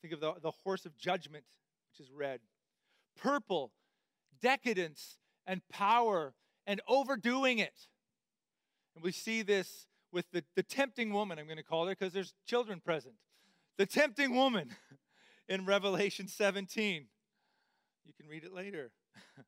Think 0.03 0.15
of 0.15 0.21
the, 0.21 0.35
the 0.43 0.51
horse 0.51 0.85
of 0.85 0.97
judgment, 0.97 1.45
which 1.91 2.07
is 2.07 2.13
red. 2.13 2.41
Purple, 3.17 3.73
decadence 4.41 5.19
and 5.47 5.63
power 5.69 6.35
and 6.67 6.81
overdoing 6.89 7.59
it. 7.59 7.87
And 8.97 9.05
we 9.05 9.13
see 9.13 9.43
this 9.43 9.87
with 10.11 10.25
the, 10.33 10.43
the 10.57 10.63
tempting 10.63 11.13
woman, 11.13 11.39
I'm 11.39 11.45
going 11.45 11.59
to 11.59 11.63
call 11.63 11.87
her 11.87 11.93
because 11.93 12.15
there's 12.15 12.33
children 12.47 12.81
present. 12.81 13.15
The 13.77 13.85
tempting 13.85 14.35
woman 14.35 14.71
in 15.49 15.67
Revelation 15.67 16.27
17. 16.27 17.07
You 18.07 18.13
can 18.19 18.27
read 18.27 18.45
it 18.45 18.55
later. 18.55 18.91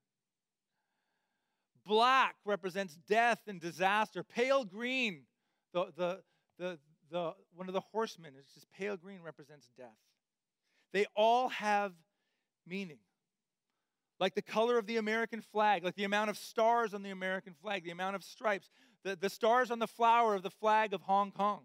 Black 1.86 2.34
represents 2.44 2.98
death 3.08 3.40
and 3.46 3.58
disaster. 3.58 4.22
Pale 4.22 4.66
green, 4.66 5.22
the, 5.72 5.86
the, 5.96 6.20
the, 6.58 6.78
the, 7.10 7.32
one 7.54 7.68
of 7.68 7.72
the 7.72 7.80
horsemen 7.80 8.34
is 8.38 8.46
just 8.52 8.70
pale 8.70 8.98
green 8.98 9.22
represents 9.22 9.70
death. 9.78 9.96
They 10.92 11.06
all 11.16 11.48
have 11.48 11.92
meaning. 12.66 12.98
like 14.20 14.34
the 14.34 14.42
color 14.42 14.76
of 14.76 14.86
the 14.86 14.98
American 14.98 15.40
flag, 15.40 15.84
like 15.84 15.94
the 15.94 16.04
amount 16.04 16.28
of 16.28 16.36
stars 16.36 16.92
on 16.92 17.02
the 17.02 17.10
American 17.10 17.54
flag, 17.54 17.84
the 17.84 17.90
amount 17.90 18.16
of 18.16 18.22
stripes, 18.22 18.68
the, 19.04 19.16
the 19.16 19.30
stars 19.30 19.70
on 19.70 19.78
the 19.78 19.86
flower 19.86 20.34
of 20.34 20.42
the 20.42 20.50
flag 20.50 20.92
of 20.92 21.02
Hong 21.02 21.30
Kong. 21.30 21.62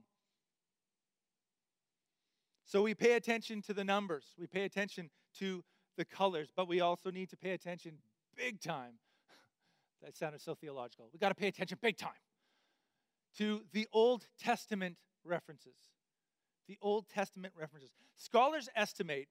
So 2.66 2.82
we 2.82 2.94
pay 2.94 3.14
attention 3.14 3.62
to 3.64 3.74
the 3.74 3.84
numbers, 3.84 4.26
we 4.40 4.48
pay 4.48 4.64
attention 4.64 5.10
to 5.40 5.64
the 5.98 6.06
colors, 6.06 6.50
but 6.56 6.68
we 6.68 6.82
also 6.82 7.12
need 7.12 7.30
to 7.30 7.38
pay 7.38 7.52
attention 7.52 7.98
big 8.36 8.62
time. 8.62 8.94
that 10.02 10.16
sounded 10.16 10.42
so 10.42 10.56
theological. 10.56 11.10
We 11.14 11.20
got 11.20 11.30
to 11.30 11.36
pay 11.36 11.48
attention 11.48 11.78
big 11.82 11.98
time 11.98 12.12
to 13.38 13.62
the 13.74 13.88
Old 13.92 14.26
Testament 14.40 14.98
references. 15.24 15.76
The 16.68 16.78
Old 16.82 17.10
Testament 17.10 17.54
references. 17.60 17.92
Scholars 18.16 18.70
estimate 18.76 19.28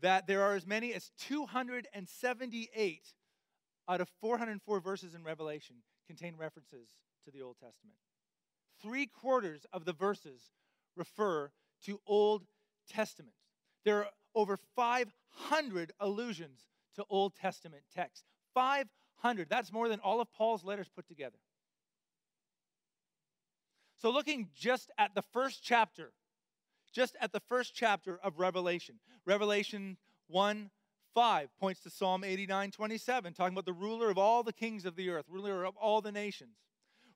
that 0.00 0.26
there 0.26 0.42
are 0.42 0.54
as 0.54 0.66
many 0.66 0.94
as 0.94 1.10
278 1.18 3.14
out 3.88 4.00
of 4.00 4.08
404 4.20 4.80
verses 4.80 5.14
in 5.14 5.22
Revelation 5.22 5.76
contain 6.06 6.36
references 6.36 6.88
to 7.24 7.30
the 7.30 7.42
Old 7.42 7.56
Testament. 7.56 7.96
Three 8.80 9.06
quarters 9.06 9.66
of 9.72 9.84
the 9.84 9.92
verses 9.92 10.50
refer 10.96 11.50
to 11.86 12.00
Old 12.06 12.44
Testament. 12.88 13.34
There 13.84 13.98
are 13.98 14.10
over 14.34 14.58
500 14.76 15.92
allusions 16.00 16.60
to 16.96 17.04
Old 17.08 17.34
Testament 17.34 17.82
texts. 17.94 18.24
500. 18.54 19.48
That's 19.48 19.72
more 19.72 19.88
than 19.88 20.00
all 20.00 20.20
of 20.20 20.32
Paul's 20.32 20.64
letters 20.64 20.88
put 20.94 21.06
together. 21.06 21.38
So, 23.98 24.10
looking 24.10 24.48
just 24.54 24.90
at 24.98 25.14
the 25.14 25.22
first 25.22 25.62
chapter, 25.62 26.12
just 26.92 27.16
at 27.20 27.32
the 27.32 27.40
first 27.40 27.72
chapter 27.74 28.18
of 28.22 28.38
Revelation, 28.38 28.96
Revelation 29.24 29.96
1 30.26 30.70
5 31.14 31.48
points 31.60 31.80
to 31.80 31.90
Psalm 31.90 32.24
89 32.24 32.70
27, 32.70 33.34
talking 33.34 33.54
about 33.54 33.66
the 33.66 33.72
ruler 33.72 34.10
of 34.10 34.18
all 34.18 34.42
the 34.42 34.52
kings 34.52 34.84
of 34.84 34.96
the 34.96 35.10
earth, 35.10 35.26
ruler 35.28 35.64
of 35.64 35.76
all 35.76 36.00
the 36.00 36.12
nations. 36.12 36.56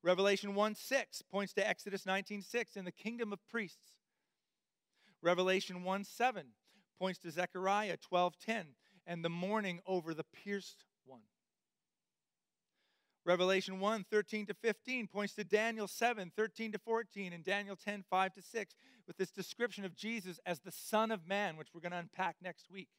Revelation 0.07 0.55
1 0.55 0.77
6 0.77 1.23
points 1.23 1.53
to 1.55 1.69
Exodus 1.69 2.07
19 2.07 2.41
6 2.41 2.77
and 2.77 2.87
the 2.87 2.93
kingdom 2.93 3.33
of 3.33 3.41
priests. 3.49 3.91
Revelation 5.21 5.83
1 5.83 6.05
7 6.05 6.47
points 6.97 7.19
to 7.19 7.31
Zechariah 7.33 7.97
12 7.97 8.39
10 8.39 8.67
and 9.05 9.25
the 9.25 9.29
mourning 9.29 9.81
over 9.85 10.15
the 10.15 10.23
pierced 10.23 10.85
one. 11.05 11.23
Revelation 13.25 13.81
1 13.81 14.05
13 14.09 14.47
to 14.47 14.55
15 14.55 15.09
points 15.09 15.35
to 15.35 15.43
Daniel 15.43 15.89
7 15.89 16.31
13 16.37 16.71
to 16.71 16.79
14 16.79 17.33
and 17.33 17.43
Daniel 17.43 17.75
10 17.75 18.05
5 18.09 18.33
to 18.35 18.43
6 18.43 18.77
with 19.09 19.17
this 19.17 19.33
description 19.33 19.85
of 19.85 19.97
Jesus 19.97 20.39
as 20.47 20.61
the 20.61 20.71
Son 20.71 21.11
of 21.11 21.27
Man, 21.27 21.57
which 21.57 21.75
we're 21.75 21.81
going 21.81 21.91
to 21.91 21.99
unpack 21.99 22.37
next 22.41 22.71
week. 22.71 22.91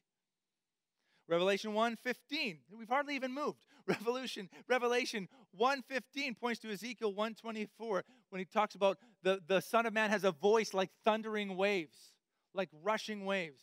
Revelation 1.26 1.72
1:15. 1.72 2.58
We've 2.76 2.88
hardly 2.88 3.14
even 3.14 3.32
moved. 3.32 3.64
Revolution, 3.88 4.48
Revelation 4.68 5.28
1:15 5.58 6.38
points 6.38 6.60
to 6.60 6.70
Ezekiel 6.70 7.14
124 7.14 8.04
when 8.28 8.38
he 8.38 8.44
talks 8.44 8.74
about 8.74 8.98
the, 9.22 9.40
the 9.46 9.60
Son 9.60 9.86
of 9.86 9.92
Man 9.92 10.10
has 10.10 10.24
a 10.24 10.32
voice 10.32 10.74
like 10.74 10.90
thundering 11.04 11.56
waves, 11.56 12.12
like 12.54 12.68
rushing 12.82 13.24
waves. 13.24 13.62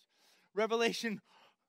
Revelation 0.53 1.21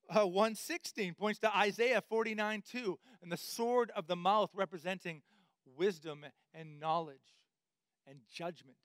uh, 0.09 0.27
116 0.27 1.15
points 1.15 1.41
to 1.41 1.55
Isaiah 1.57 2.03
49 2.09 2.63
2 2.71 2.99
and 3.23 3.31
the 3.31 3.37
sword 3.37 3.91
of 3.95 4.07
the 4.07 4.17
mouth 4.17 4.51
representing 4.55 5.23
wisdom 5.77 6.25
and 6.55 6.81
knowledge 6.81 7.35
and 8.07 8.21
judgment. 8.33 8.79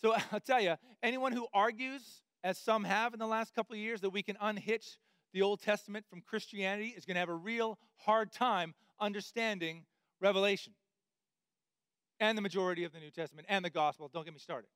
So 0.00 0.14
I'll 0.32 0.40
tell 0.40 0.60
you, 0.60 0.76
anyone 1.02 1.32
who 1.32 1.46
argues, 1.54 2.22
as 2.42 2.58
some 2.58 2.84
have 2.84 3.12
in 3.12 3.20
the 3.20 3.26
last 3.26 3.54
couple 3.54 3.74
of 3.74 3.80
years, 3.80 4.00
that 4.00 4.10
we 4.10 4.22
can 4.22 4.36
unhitch 4.40 4.98
the 5.32 5.42
Old 5.42 5.60
Testament 5.60 6.06
from 6.08 6.20
Christianity 6.20 6.94
is 6.96 7.04
going 7.04 7.14
to 7.14 7.20
have 7.20 7.28
a 7.28 7.34
real 7.34 7.78
hard 7.98 8.32
time 8.32 8.74
understanding 9.00 9.84
Revelation 10.20 10.72
and 12.18 12.36
the 12.36 12.42
majority 12.42 12.84
of 12.84 12.92
the 12.92 13.00
New 13.00 13.10
Testament 13.10 13.46
and 13.48 13.64
the 13.64 13.70
gospel. 13.70 14.10
Don't 14.12 14.24
get 14.24 14.34
me 14.34 14.40
started. 14.40 14.68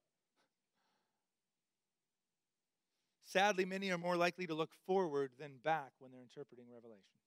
Sadly, 3.24 3.64
many 3.64 3.90
are 3.90 3.98
more 3.98 4.16
likely 4.16 4.46
to 4.46 4.54
look 4.54 4.70
forward 4.86 5.32
than 5.38 5.52
back 5.64 5.90
when 5.98 6.12
they're 6.12 6.22
interpreting 6.22 6.66
Revelation. 6.72 7.18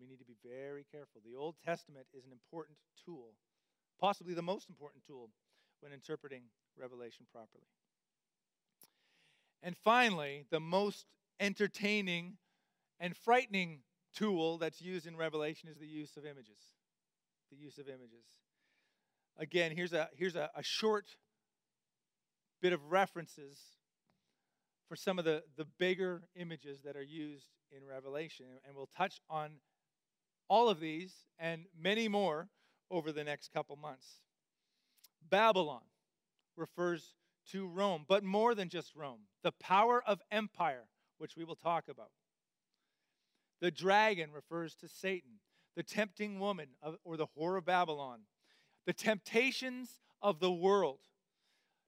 We 0.00 0.06
need 0.06 0.18
to 0.18 0.24
be 0.24 0.36
very 0.46 0.84
careful. 0.92 1.20
The 1.26 1.36
Old 1.36 1.56
Testament 1.64 2.06
is 2.16 2.24
an 2.24 2.32
important 2.32 2.78
tool, 3.04 3.32
possibly 4.00 4.32
the 4.32 4.42
most 4.42 4.68
important 4.68 5.02
tool 5.04 5.30
when 5.80 5.92
interpreting 5.92 6.42
Revelation 6.78 7.26
properly. 7.32 7.66
And 9.62 9.76
finally, 9.76 10.44
the 10.50 10.60
most 10.60 11.06
entertaining 11.40 12.36
and 13.00 13.16
frightening 13.16 13.80
tool 14.14 14.58
that's 14.58 14.80
used 14.80 15.06
in 15.06 15.16
Revelation 15.16 15.68
is 15.68 15.78
the 15.78 15.86
use 15.86 16.16
of 16.16 16.24
images. 16.24 16.60
The 17.50 17.56
use 17.56 17.78
of 17.78 17.88
images. 17.88 18.24
Again, 19.38 19.72
here's 19.74 19.92
a, 19.92 20.08
here's 20.14 20.36
a, 20.36 20.50
a 20.54 20.62
short 20.62 21.06
bit 22.60 22.72
of 22.72 22.90
references 22.90 23.58
for 24.88 24.96
some 24.96 25.18
of 25.18 25.24
the, 25.24 25.42
the 25.56 25.66
bigger 25.78 26.22
images 26.34 26.80
that 26.82 26.96
are 26.96 27.02
used 27.02 27.46
in 27.70 27.86
Revelation. 27.86 28.46
And 28.66 28.74
we'll 28.74 28.88
touch 28.96 29.20
on 29.30 29.50
all 30.48 30.68
of 30.68 30.80
these 30.80 31.14
and 31.38 31.66
many 31.78 32.08
more 32.08 32.48
over 32.90 33.12
the 33.12 33.24
next 33.24 33.52
couple 33.52 33.76
months. 33.76 34.06
Babylon 35.30 35.82
refers 36.56 37.14
to 37.52 37.66
Rome, 37.66 38.04
but 38.08 38.24
more 38.24 38.54
than 38.54 38.68
just 38.68 38.94
Rome, 38.94 39.20
the 39.42 39.52
power 39.52 40.02
of 40.06 40.20
empire, 40.30 40.84
which 41.18 41.36
we 41.36 41.44
will 41.44 41.56
talk 41.56 41.88
about. 41.88 42.10
The 43.60 43.70
dragon 43.70 44.30
refers 44.32 44.74
to 44.76 44.88
Satan, 44.88 45.40
the 45.76 45.82
tempting 45.82 46.38
woman 46.38 46.68
or 47.04 47.16
the 47.16 47.26
whore 47.36 47.58
of 47.58 47.64
Babylon, 47.64 48.20
the 48.86 48.92
temptations 48.92 50.00
of 50.22 50.40
the 50.40 50.52
world, 50.52 51.00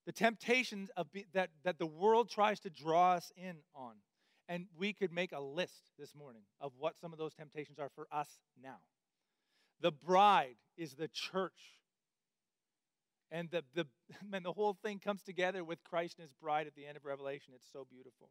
the 0.07 0.13
temptations 0.13 0.91
of 0.97 1.11
be, 1.13 1.27
that, 1.33 1.51
that 1.65 1.79
the 1.79 1.87
world 1.87 2.29
tries 2.29 2.61
to 2.61 2.71
draw 2.71 3.13
us 3.13 3.33
in 3.37 3.57
on. 3.75 3.95
And 4.49 4.67
we 4.77 4.93
could 4.93 5.13
make 5.13 5.31
a 5.31 5.41
list 5.41 5.93
this 5.97 6.15
morning 6.15 6.43
of 6.61 6.73
what 6.77 6.99
some 7.01 7.13
of 7.13 7.19
those 7.19 7.35
temptations 7.35 7.79
are 7.79 7.91
for 7.95 8.09
us 8.11 8.29
now. 8.61 8.79
The 9.81 9.93
bride 9.93 10.57
is 10.77 10.95
the 10.95 11.09
church 11.09 11.79
and 13.31 13.51
the, 13.51 13.63
the, 13.75 13.87
man, 14.29 14.43
the 14.43 14.53
whole 14.53 14.77
thing 14.83 14.99
comes 14.99 15.23
together 15.23 15.65
with 15.65 15.83
Christ 15.85 16.19
and 16.19 16.25
his 16.25 16.35
bride 16.35 16.67
at 16.67 16.75
the 16.75 16.87
end 16.87 16.97
of 16.97 17.05
Revelation. 17.05 17.53
It's 17.55 17.71
so 17.73 17.87
beautiful. 17.91 18.31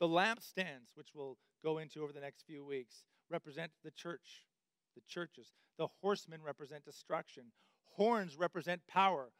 The 0.00 0.08
lampstands, 0.08 0.94
which 0.94 1.08
we'll 1.14 1.36
go 1.62 1.78
into 1.78 2.02
over 2.02 2.12
the 2.12 2.20
next 2.20 2.44
few 2.46 2.64
weeks, 2.64 3.02
represent 3.30 3.72
the 3.84 3.90
church, 3.90 4.46
the 4.94 5.02
churches. 5.08 5.52
The 5.78 5.88
horsemen 6.00 6.40
represent 6.44 6.84
destruction. 6.84 7.44
Horns 7.96 8.36
represent 8.36 8.82
power. 8.86 9.30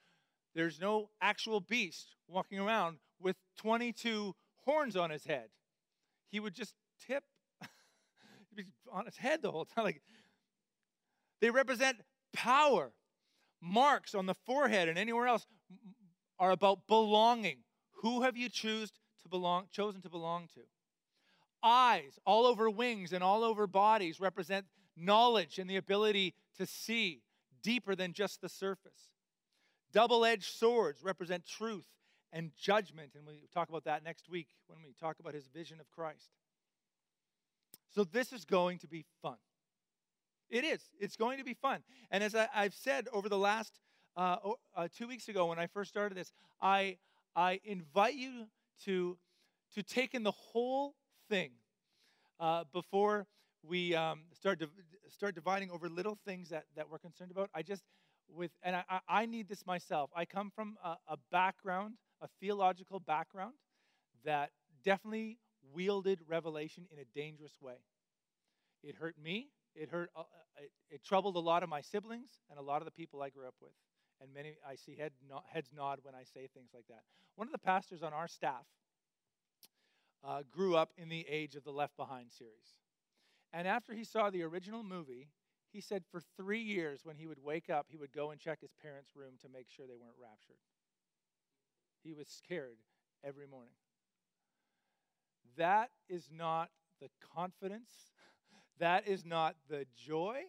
There's 0.55 0.81
no 0.81 1.11
actual 1.21 1.61
beast 1.61 2.17
walking 2.27 2.59
around 2.59 2.99
with 3.21 3.37
22 3.59 4.35
horns 4.65 4.97
on 4.97 5.11
his 5.11 5.25
head. 5.25 5.49
He 6.31 6.41
would 6.41 6.55
just 6.55 6.75
tip 7.07 7.25
on 8.93 9.07
his 9.07 9.17
head 9.17 9.43
the 9.43 9.53
whole 9.53 9.65
time. 9.65 9.85
Like 9.85 10.03
they 11.41 11.51
represent 11.51 11.99
power 12.33 12.93
marks 13.61 14.15
on 14.15 14.27
the 14.27 14.35
forehead 14.35 14.89
and 14.89 14.99
anywhere 14.99 15.29
else 15.29 15.47
are 16.39 16.51
about 16.51 16.87
belonging. 16.89 17.59
Who 18.03 18.23
have 18.23 18.37
you 18.37 18.49
choose 18.49 18.93
belong, 19.29 19.67
chosen 19.71 20.01
to 20.03 20.11
belong 20.11 20.49
to? 20.55 20.61
Eyes 21.63 22.19
all 22.25 22.47
over 22.47 22.71
wings 22.71 23.13
and 23.13 23.23
all 23.23 23.43
over 23.43 23.67
bodies 23.67 24.21
represent 24.21 24.67
knowledge 24.97 25.59
and 25.59 25.69
the 25.69 25.77
ability 25.77 26.35
to 26.57 26.67
see 26.67 27.23
deeper 27.63 27.95
than 27.95 28.13
just 28.13 28.41
the 28.41 28.49
surface. 28.49 29.11
Double 29.93 30.25
edged 30.25 30.53
swords 30.55 31.03
represent 31.03 31.47
truth 31.47 31.87
and 32.33 32.51
judgment, 32.57 33.13
and 33.17 33.27
we 33.27 33.49
talk 33.53 33.69
about 33.69 33.85
that 33.85 34.05
next 34.05 34.29
week 34.29 34.49
when 34.67 34.79
we 34.85 34.93
talk 35.01 35.17
about 35.19 35.35
his 35.35 35.47
vision 35.47 35.81
of 35.81 35.91
Christ. 35.91 36.31
So, 37.95 38.05
this 38.05 38.33
is 38.33 38.45
going 38.45 38.79
to 38.81 38.87
be 38.87 39.05
fun. 39.23 39.39
It 40.51 40.65
is. 40.65 40.81
It's 41.01 41.17
going 41.17 41.39
to 41.39 41.45
be 41.45 41.55
fun. 41.55 41.83
And 42.11 42.23
as 42.23 42.35
I, 42.35 42.49
have 42.53 42.75
said 42.75 43.09
over 43.13 43.29
the 43.29 43.39
last 43.39 43.81
uh, 44.17 44.37
uh, 44.77 44.89
two 44.97 45.07
weeks 45.07 45.29
ago 45.29 45.47
when 45.47 45.59
I 45.59 45.67
first 45.67 45.91
started 45.91 46.17
this, 46.17 46.33
I, 46.61 46.97
I 47.37 47.61
invite 47.65 48.15
you 48.15 48.47
to, 48.85 49.17
to 49.75 49.83
take 49.83 50.15
in 50.15 50.23
the 50.23 50.33
whole 50.33 50.95
thing 51.29 51.51
uh, 52.41 52.65
before 52.73 53.27
we 53.63 53.95
um, 53.95 54.23
start, 54.33 54.63
start 55.09 55.35
dividing 55.35 55.71
over 55.71 55.89
little 55.89 56.19
things 56.25 56.49
that, 56.51 56.65
that 56.77 56.91
we're 56.91 56.99
concerned 56.99 57.31
about. 57.31 57.51
I 57.55 57.63
just, 57.63 57.83
with, 58.29 58.51
and 58.63 58.77
I, 58.77 59.01
I 59.09 59.27
need 59.27 59.49
this 59.49 59.67
myself. 59.67 60.11
I 60.15 60.25
come 60.25 60.51
from 60.55 60.77
a, 60.85 60.97
a 61.09 61.17
background, 61.31 61.95
a 62.21 62.29
theological 62.41 63.01
background 63.01 63.55
that 64.25 64.51
definitely 64.85 65.39
wielded 65.73 66.21
revelation 66.27 66.87
in 66.93 66.99
a 66.99 67.05
dangerous 67.15 67.57
way. 67.61 67.77
It 68.83 68.95
hurt 68.95 69.17
me 69.23 69.49
it 69.79 69.91
hurt, 69.91 70.11
uh, 70.17 70.21
uh, 70.21 70.25
it, 70.59 70.71
it, 70.91 71.05
troubled 71.05 71.37
a 71.37 71.41
lot 71.41 71.63
of 71.63 71.69
my 71.69 71.81
siblings 71.81 72.31
and 72.51 72.59
a 72.59 72.63
lot 72.63 72.83
of 72.83 72.85
the 72.85 72.91
people 72.91 73.23
I 73.23 73.31
grew 73.31 73.47
up 73.47 73.55
with. 73.61 73.73
And 74.21 74.33
many, 74.35 74.57
I 74.69 74.75
see 74.75 74.97
head 74.97 75.13
heads 75.53 75.71
nod 75.75 76.01
when 76.03 76.15
I 76.15 76.25
say 76.25 76.49
things 76.53 76.71
like 76.75 76.87
that. 76.89 77.03
One 77.37 77.47
of 77.47 77.53
the 77.53 77.59
pastors 77.59 78.03
on 78.03 78.13
our 78.13 78.29
staff 78.29 78.67
uh, 80.27 80.43
grew 80.51 80.77
up 80.77 80.91
in 80.97 81.09
the 81.09 81.25
age 81.29 81.55
of 81.55 81.65
the 81.65 81.71
Left 81.71 81.97
Behind 81.97 82.31
series. 82.33 82.75
And 83.53 83.67
after 83.67 83.95
he 83.95 84.05
saw 84.05 84.31
the 84.31 84.43
original 84.43 84.83
movie, 84.83 85.29
he 85.73 85.81
said 85.81 86.03
for 86.11 86.21
three 86.37 86.61
years, 86.61 87.01
when 87.05 87.17
he 87.17 87.27
would 87.27 87.43
wake 87.43 87.71
up, 87.71 87.87
he 87.89 87.97
would 87.97 88.13
go 88.13 88.31
and 88.31 88.41
check 88.41 88.61
his 88.61 88.73
parents' 88.83 89.11
room 89.15 89.35
to 89.43 89.49
make 89.49 89.67
sure 89.69 89.87
they 89.87 89.97
weren't 89.97 90.17
raptured. 90.21 90.57
He 92.03 92.13
was 92.13 92.29
scared 92.29 92.79
every 93.25 93.47
morning. 93.47 93.75
That 95.57 95.91
is 96.09 96.29
not 96.33 96.71
the 97.01 97.11
confidence, 97.35 97.91
that 98.79 99.07
is 99.07 99.25
not 99.25 99.57
the 99.69 99.87
joy, 99.97 100.43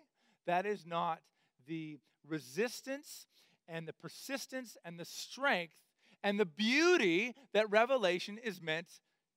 that 0.45 0.65
is 0.65 0.85
not 0.85 1.19
the 1.67 1.97
resistance 2.27 3.27
and 3.69 3.87
the 3.87 3.93
persistence 3.93 4.75
and 4.83 4.99
the 4.99 5.05
strength 5.05 5.75
and 6.23 6.39
the 6.39 6.45
beauty 6.45 7.35
that 7.53 7.69
Revelation 7.69 8.37
is 8.37 8.61
meant 8.61 8.87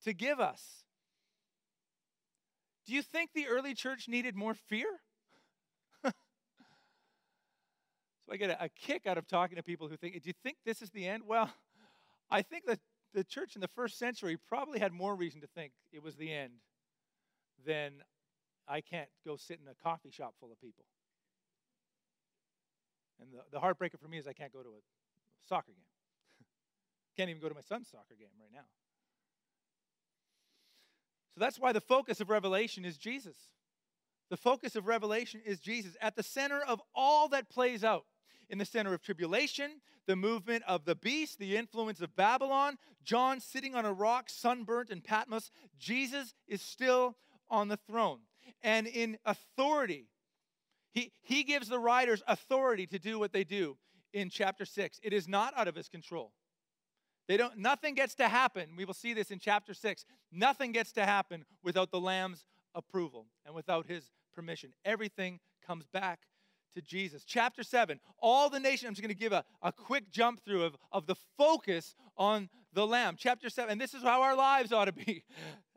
to 0.04 0.12
give 0.12 0.40
us. 0.40 0.84
Do 2.86 2.94
you 2.94 3.02
think 3.02 3.30
the 3.32 3.46
early 3.46 3.74
church 3.74 4.08
needed 4.08 4.34
more 4.34 4.54
fear? 4.54 4.88
so 6.04 6.12
I 8.30 8.36
get 8.36 8.50
a, 8.50 8.64
a, 8.64 8.68
kick 8.68 9.06
out 9.06 9.18
of 9.18 9.28
talking 9.28 9.56
to 9.56 9.62
people 9.62 9.88
who 9.88 9.96
think, 9.96 10.14
do 10.14 10.28
you 10.28 10.34
think 10.42 10.56
this 10.64 10.82
is 10.82 10.90
the 10.90 11.06
end? 11.06 11.22
Well, 11.26 11.48
I 12.30 12.42
think 12.42 12.66
that 12.66 12.80
the 13.14 13.22
church 13.22 13.54
in 13.54 13.60
the 13.60 13.68
first 13.68 13.98
century 13.98 14.36
probably 14.48 14.80
had 14.80 14.92
more 14.92 15.14
reason 15.14 15.40
to 15.42 15.46
think 15.46 15.72
it 15.92 16.02
was 16.02 16.16
the 16.16 16.32
end 16.32 16.54
than 17.64 17.92
I 18.66 18.80
can't 18.80 19.08
go 19.24 19.36
sit 19.36 19.60
in 19.64 19.68
a 19.70 19.74
coffee 19.82 20.10
shop 20.10 20.34
full 20.40 20.50
of 20.50 20.60
people. 20.60 20.84
And 23.22 23.32
the, 23.32 23.58
the 23.58 23.60
heartbreaker 23.60 23.98
for 24.00 24.08
me 24.08 24.18
is 24.18 24.26
I 24.26 24.32
can't 24.32 24.52
go 24.52 24.62
to 24.62 24.68
a 24.68 24.82
soccer 25.48 25.72
game. 25.72 26.46
can't 27.16 27.30
even 27.30 27.40
go 27.40 27.48
to 27.48 27.54
my 27.54 27.60
son's 27.60 27.88
soccer 27.88 28.14
game 28.18 28.28
right 28.38 28.50
now. 28.52 28.66
So 31.34 31.40
that's 31.40 31.58
why 31.58 31.72
the 31.72 31.80
focus 31.80 32.20
of 32.20 32.28
Revelation 32.28 32.84
is 32.84 32.98
Jesus. 32.98 33.36
The 34.28 34.36
focus 34.36 34.76
of 34.76 34.86
Revelation 34.86 35.40
is 35.44 35.60
Jesus 35.60 35.96
at 36.00 36.16
the 36.16 36.22
center 36.22 36.60
of 36.60 36.80
all 36.94 37.28
that 37.28 37.48
plays 37.48 37.84
out. 37.84 38.04
In 38.50 38.58
the 38.58 38.64
center 38.64 38.92
of 38.92 39.02
tribulation, 39.02 39.80
the 40.06 40.16
movement 40.16 40.64
of 40.66 40.84
the 40.84 40.94
beast, 40.94 41.38
the 41.38 41.56
influence 41.56 42.02
of 42.02 42.14
Babylon, 42.16 42.76
John 43.02 43.40
sitting 43.40 43.74
on 43.74 43.86
a 43.86 43.92
rock, 43.92 44.28
sunburnt 44.28 44.90
in 44.90 45.00
Patmos, 45.00 45.50
Jesus 45.78 46.34
is 46.46 46.60
still 46.60 47.16
on 47.48 47.68
the 47.68 47.78
throne. 47.78 48.18
And 48.62 48.86
in 48.86 49.16
authority, 49.24 50.08
he, 50.92 51.10
he 51.22 51.42
gives 51.42 51.68
the 51.68 51.78
riders 51.78 52.22
authority 52.26 52.86
to 52.86 52.98
do 52.98 53.18
what 53.18 53.32
they 53.32 53.44
do 53.44 53.76
in 54.12 54.28
chapter 54.28 54.64
6. 54.64 55.00
It 55.02 55.12
is 55.12 55.26
not 55.26 55.56
out 55.56 55.68
of 55.68 55.74
his 55.74 55.88
control. 55.88 56.32
They 57.28 57.36
don't, 57.36 57.56
nothing 57.56 57.94
gets 57.94 58.14
to 58.16 58.28
happen. 58.28 58.70
We 58.76 58.84
will 58.84 58.94
see 58.94 59.14
this 59.14 59.30
in 59.30 59.38
chapter 59.38 59.74
6. 59.74 60.04
Nothing 60.30 60.72
gets 60.72 60.92
to 60.92 61.06
happen 61.06 61.44
without 61.62 61.90
the 61.90 62.00
Lamb's 62.00 62.44
approval 62.74 63.26
and 63.46 63.54
without 63.54 63.86
his 63.86 64.10
permission. 64.34 64.72
Everything 64.84 65.40
comes 65.66 65.86
back 65.86 66.20
to 66.74 66.82
Jesus. 66.82 67.24
Chapter 67.24 67.62
7, 67.62 68.00
all 68.18 68.50
the 68.50 68.60
nations, 68.60 68.88
I'm 68.88 68.94
just 68.94 69.02
going 69.02 69.14
to 69.14 69.20
give 69.20 69.32
a, 69.32 69.44
a 69.62 69.72
quick 69.72 70.10
jump 70.10 70.44
through 70.44 70.64
of, 70.64 70.76
of 70.90 71.06
the 71.06 71.16
focus 71.38 71.94
on 72.16 72.48
the 72.72 72.86
Lamb. 72.86 73.16
Chapter 73.18 73.48
7, 73.50 73.70
and 73.70 73.80
this 73.80 73.94
is 73.94 74.02
how 74.02 74.22
our 74.22 74.36
lives 74.36 74.72
ought 74.72 74.86
to 74.86 74.92
be. 74.92 75.24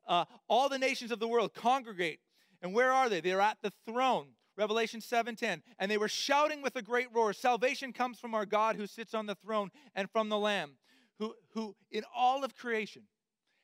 Uh, 0.07 0.23
all 0.47 0.69
the 0.69 0.77
nations 0.77 1.09
of 1.09 1.17
the 1.17 1.27
world 1.27 1.51
congregate. 1.55 2.19
And 2.61 2.75
where 2.75 2.91
are 2.91 3.09
they? 3.09 3.21
They're 3.21 3.41
at 3.41 3.57
the 3.63 3.71
throne. 3.87 4.27
Revelation 4.57 5.01
7:10. 5.01 5.61
And 5.79 5.91
they 5.91 5.97
were 5.97 6.07
shouting 6.07 6.61
with 6.61 6.75
a 6.75 6.81
great 6.81 7.13
roar, 7.13 7.33
salvation 7.33 7.93
comes 7.93 8.19
from 8.19 8.33
our 8.33 8.45
God 8.45 8.75
who 8.75 8.87
sits 8.87 9.13
on 9.13 9.25
the 9.25 9.35
throne 9.35 9.71
and 9.95 10.09
from 10.09 10.29
the 10.29 10.39
Lamb 10.39 10.77
who, 11.19 11.35
who 11.51 11.75
in 11.91 12.03
all 12.15 12.43
of 12.43 12.55
creation 12.55 13.03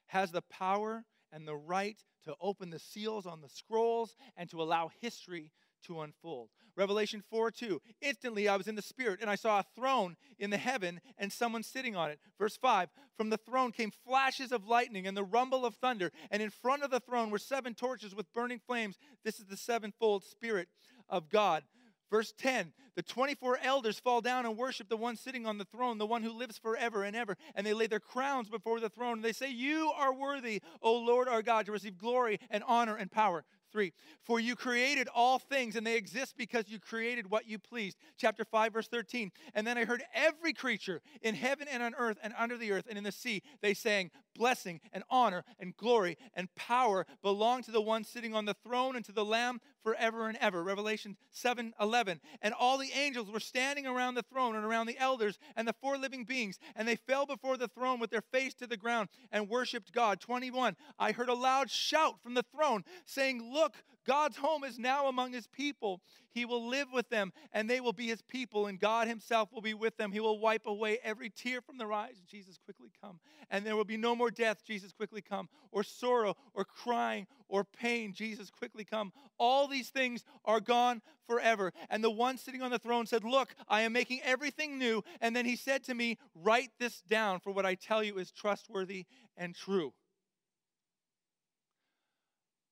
has 0.08 0.32
the 0.32 0.42
power 0.42 1.06
and 1.32 1.48
the 1.48 1.56
right 1.56 2.04
to 2.24 2.36
open 2.42 2.70
the 2.70 2.80
seals 2.80 3.26
on 3.26 3.42
the 3.42 3.50
scrolls 3.50 4.16
and 4.38 4.50
to 4.50 4.62
allow 4.62 4.92
history 5.00 5.52
to 5.84 6.02
unfold. 6.02 6.50
Revelation 6.76 7.22
4 7.30 7.52
2. 7.52 7.82
Instantly 8.02 8.48
I 8.48 8.56
was 8.56 8.68
in 8.68 8.76
the 8.76 8.82
Spirit, 8.82 9.20
and 9.22 9.30
I 9.30 9.36
saw 9.36 9.60
a 9.60 9.66
throne 9.76 10.16
in 10.40 10.50
the 10.50 10.58
heaven 10.58 11.02
and 11.18 11.32
someone 11.32 11.64
sitting 11.64 11.96
on 11.96 12.10
it. 12.10 12.20
Verse 12.40 12.58
5 12.58 12.90
From 13.18 13.30
the 13.30 13.38
throne 13.38 13.72
came 13.72 13.92
flashes 14.06 14.52
of 14.52 14.68
lightning 14.68 15.08
and 15.08 15.16
the 15.16 15.24
rumble 15.24 15.66
of 15.66 15.76
thunder, 15.76 16.12
and 16.30 16.42
in 16.42 16.50
front 16.50 16.84
of 16.84 16.92
the 16.92 17.00
throne 17.00 17.30
were 17.30 17.40
seven 17.40 17.74
torches 17.74 18.16
with 18.16 18.32
burning 18.34 18.60
flames. 18.60 18.98
This 19.24 19.40
is 19.40 19.46
the 19.46 19.58
sevenfold 19.58 20.24
Spirit 20.24 20.70
of 21.10 21.30
God. 21.30 21.64
Verse 22.12 22.34
10 22.38 22.74
The 22.96 23.02
24 23.02 23.60
elders 23.64 23.98
fall 23.98 24.22
down 24.22 24.46
and 24.46 24.58
worship 24.58 24.90
the 24.90 24.98
one 24.98 25.16
sitting 25.16 25.48
on 25.48 25.58
the 25.58 25.66
throne, 25.66 25.98
the 25.98 26.06
one 26.06 26.22
who 26.22 26.32
lives 26.32 26.58
forever 26.58 27.04
and 27.04 27.16
ever. 27.16 27.38
And 27.56 27.66
they 27.66 27.74
lay 27.74 27.88
their 27.88 28.02
crowns 28.02 28.50
before 28.50 28.80
the 28.80 28.90
throne. 28.90 29.14
And 29.14 29.24
they 29.24 29.32
say, 29.32 29.50
You 29.50 29.92
are 29.96 30.14
worthy, 30.14 30.62
O 30.82 30.94
Lord 30.98 31.30
our 31.30 31.42
God, 31.42 31.66
to 31.66 31.72
receive 31.72 31.98
glory 31.98 32.40
and 32.50 32.64
honor 32.68 32.98
and 32.98 33.10
power. 33.10 33.46
3. 33.72 33.94
For 34.24 34.40
you 34.40 34.56
created 34.56 35.08
all 35.14 35.40
things, 35.40 35.76
and 35.76 35.86
they 35.86 35.96
exist 35.96 36.36
because 36.38 36.70
you 36.70 36.80
created 36.80 37.30
what 37.30 37.48
you 37.48 37.60
pleased. 37.60 37.98
Chapter 38.18 38.44
5, 38.46 38.74
verse 38.74 38.88
13. 38.88 39.32
And 39.54 39.66
then 39.66 39.78
I 39.78 39.86
heard 39.86 40.04
every 40.14 40.54
creature 40.54 41.02
in 41.22 41.36
heaven 41.36 41.68
and 41.72 41.82
on 41.82 41.94
earth 41.96 42.18
and 42.24 42.34
under 42.38 42.58
the 42.58 42.72
earth 42.72 42.86
and 42.90 42.98
in 42.98 43.04
the 43.04 43.12
sea, 43.12 43.42
they 43.62 43.74
sang, 43.74 44.12
Blessing 44.36 44.80
and 44.94 45.04
honor 45.10 45.44
and 45.60 45.76
glory 45.76 46.18
and 46.34 46.54
power 46.56 47.06
belong 47.22 47.64
to 47.64 47.72
the 47.72 47.82
one 47.82 48.04
sitting 48.04 48.34
on 48.34 48.46
the 48.46 48.56
throne 48.64 48.96
and 48.96 49.06
to 49.06 49.12
the 49.12 49.26
Lamb 49.26 49.60
forever 49.84 50.28
and 50.28 50.38
ever. 50.40 50.64
Revelation 50.64 51.18
7 51.32 51.74
11. 51.80 52.22
And 52.42 52.54
all 52.54 52.78
the 52.78 52.92
angels 52.94 53.30
were 53.30 53.40
standing 53.40 53.86
around 53.86 54.16
the 54.16 54.24
throne 54.24 54.56
and 54.56 54.66
around 54.66 54.88
the 54.88 54.98
elders 54.98 55.38
and 55.56 55.68
the 55.68 55.76
four 55.82 55.98
living 55.98 56.24
beings, 56.24 56.60
and 56.76 56.88
they 56.88 56.96
fell 56.96 57.26
before 57.26 57.58
the 57.58 57.68
throne 57.68 58.00
with 58.00 58.10
their 58.10 58.22
face 58.22 58.54
to 58.56 58.68
the 58.68 58.78
ground 58.78 59.10
and 59.32 59.50
worshiped 59.50 59.92
God. 59.92 60.20
21. 60.20 60.76
I 60.98 61.12
heard 61.12 61.30
a 61.30 61.34
loud 61.34 61.70
shout 61.70 62.22
from 62.22 62.34
the 62.34 62.44
throne 62.44 62.84
saying, 63.06 63.52
Look, 63.52 63.84
God's 64.06 64.38
home 64.38 64.64
is 64.64 64.80
now 64.80 65.08
among 65.08 65.34
his 65.34 65.48
people. 65.48 66.02
He 66.34 66.46
will 66.46 66.68
live 66.68 66.88
with 66.94 67.10
them, 67.10 67.34
and 67.52 67.70
they 67.70 67.82
will 67.82 67.94
be 67.94 68.08
his 68.08 68.22
people, 68.22 68.68
and 68.68 68.80
God 68.80 69.08
himself 69.08 69.52
will 69.52 69.62
be 69.62 69.74
with 69.74 69.98
them. 69.98 70.12
He 70.12 70.20
will 70.20 70.40
wipe 70.40 70.66
away 70.66 71.00
every 71.04 71.30
tear 71.30 71.62
from 71.62 71.78
their 71.78 71.92
eyes. 71.92 72.22
Jesus, 72.28 72.58
quickly 72.58 72.90
come. 73.02 73.20
And 73.50 73.66
there 73.66 73.76
will 73.76 73.86
be 73.86 73.98
no 73.98 74.16
more 74.16 74.32
death. 74.32 74.64
Jesus, 74.66 74.94
quickly 74.94 75.22
come. 75.22 75.50
Or 75.72 75.84
sorrow, 75.84 76.36
or 76.54 76.64
crying, 76.64 77.28
or 77.50 77.64
pain. 77.64 78.14
Jesus, 78.14 78.50
quickly 78.50 78.86
come. 78.86 79.12
All 79.38 79.68
these 79.68 79.90
things 79.90 80.24
are 80.46 80.62
gone 80.62 81.02
forever. 81.28 81.74
And 81.90 82.04
the 82.04 82.10
one 82.10 82.38
sitting 82.38 82.62
on 82.62 82.72
the 82.72 82.80
throne 82.80 83.06
said, 83.06 83.24
Look, 83.24 83.54
I 83.68 83.82
am 83.82 83.94
making 83.94 84.22
everything 84.24 84.80
new. 84.80 85.04
And 85.20 85.36
then 85.36 85.46
he 85.46 85.56
said 85.56 85.84
to 85.86 85.94
me, 85.94 86.18
Write 86.34 86.72
this 86.80 87.02
down, 87.02 87.40
for 87.40 87.52
what 87.52 87.66
I 87.66 87.76
tell 87.76 88.04
you 88.04 88.18
is 88.18 88.32
trustworthy 88.32 89.06
and 89.36 89.54
true. 89.54 89.94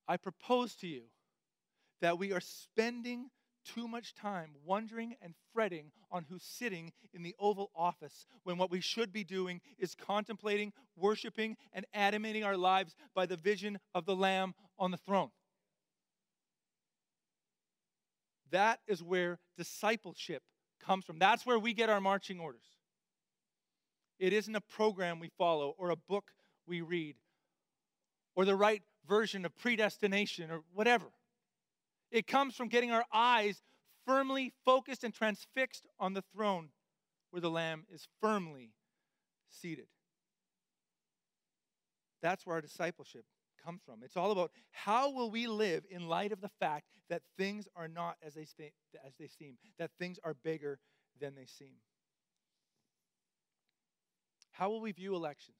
I 0.08 0.18
propose 0.18 0.76
to 0.78 0.88
you 0.88 1.04
that 2.02 2.18
we 2.18 2.32
are 2.32 2.40
spending 2.40 3.30
too 3.66 3.88
much 3.88 4.16
time 4.16 4.52
wondering 4.66 5.16
and 5.22 5.34
fretting 5.54 5.92
on 6.12 6.26
who's 6.30 6.44
sitting 6.44 6.92
in 7.14 7.24
the 7.24 7.36
Oval 7.40 7.70
Office 7.76 8.26
when 8.44 8.58
what 8.58 8.72
we 8.72 8.82
should 8.82 9.12
be 9.12 9.24
doing 9.24 9.62
is 9.78 9.96
contemplating, 9.96 10.74
worshiping, 10.96 11.56
and 11.74 11.86
animating 11.94 12.44
our 12.44 12.58
lives 12.58 12.96
by 13.14 13.26
the 13.26 13.36
vision 13.36 13.80
of 13.94 14.06
the 14.06 14.16
Lamb 14.16 14.54
on 14.78 14.92
the 14.92 14.98
throne. 14.98 15.30
That 18.52 18.80
is 18.88 19.04
where 19.04 19.38
discipleship 19.58 20.42
comes 20.84 21.06
from. 21.06 21.20
That's 21.20 21.46
where 21.46 21.60
we 21.60 21.74
get 21.74 21.90
our 21.90 22.02
marching 22.02 22.40
orders. 22.40 22.64
It 24.18 24.34
isn't 24.34 24.56
a 24.56 24.62
program 24.62 25.20
we 25.20 25.30
follow 25.38 25.76
or 25.78 25.92
a 25.92 25.96
book 25.96 26.32
we 26.66 26.82
read 26.82 27.16
or 28.36 28.46
the 28.46 28.56
right 28.56 28.82
version 29.08 29.46
of 29.46 29.56
predestination 29.58 30.50
or 30.50 30.62
whatever. 30.74 31.06
It 32.12 32.28
comes 32.28 32.56
from 32.56 32.68
getting 32.68 32.92
our 32.92 33.06
eyes 33.14 33.62
firmly 34.06 34.54
focused 34.66 35.04
and 35.04 35.14
transfixed 35.14 35.86
on 36.00 36.14
the 36.14 36.24
throne 36.34 36.70
where 37.32 37.42
the 37.42 37.50
Lamb 37.50 37.86
is 37.94 38.08
firmly 38.22 38.72
seated. 39.50 39.88
That's 42.22 42.46
where 42.46 42.56
our 42.56 42.62
discipleship 42.62 43.26
comes 43.64 43.82
from. 43.86 44.00
It's 44.04 44.18
all 44.18 44.32
about 44.32 44.52
how 44.72 45.12
will 45.12 45.30
we 45.30 45.48
live 45.48 45.84
in 45.90 46.08
light 46.08 46.32
of 46.32 46.42
the 46.42 46.50
fact 46.60 46.86
that 47.10 47.22
things 47.38 47.68
are 47.76 47.88
not 47.88 48.18
as 48.26 48.34
they, 48.34 48.48
as 49.06 49.14
they 49.20 49.28
seem, 49.28 49.58
that 49.78 49.92
things 50.00 50.20
are 50.24 50.34
bigger 50.34 50.80
than 51.20 51.36
they 51.36 51.46
seem. 51.46 51.76
How 54.52 54.70
will 54.70 54.82
we 54.82 54.92
view 54.92 55.16
elections? 55.16 55.58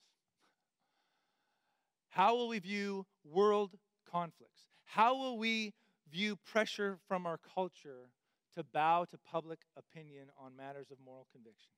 How 2.10 2.36
will 2.36 2.48
we 2.48 2.60
view 2.60 3.06
world 3.24 3.78
conflicts? 4.12 4.66
How 4.86 5.16
will 5.16 5.38
we 5.38 5.74
view 6.12 6.36
pressure 6.36 6.98
from 7.08 7.26
our 7.26 7.38
culture 7.56 8.10
to 8.56 8.64
bow 8.64 9.06
to 9.06 9.18
public 9.18 9.60
opinion 9.78 10.30
on 10.38 10.56
matters 10.56 10.92
of 10.92 11.00
moral 11.04 11.28
conviction? 11.32 11.74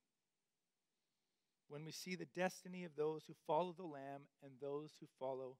When 1.67 1.85
we 1.85 1.91
see 1.91 2.15
the 2.15 2.27
destiny 2.35 2.83
of 2.83 2.95
those 2.95 3.23
who 3.27 3.33
follow 3.47 3.73
the 3.73 3.85
Lamb 3.85 4.23
and 4.43 4.53
those 4.61 4.91
who 4.99 5.07
follow 5.19 5.57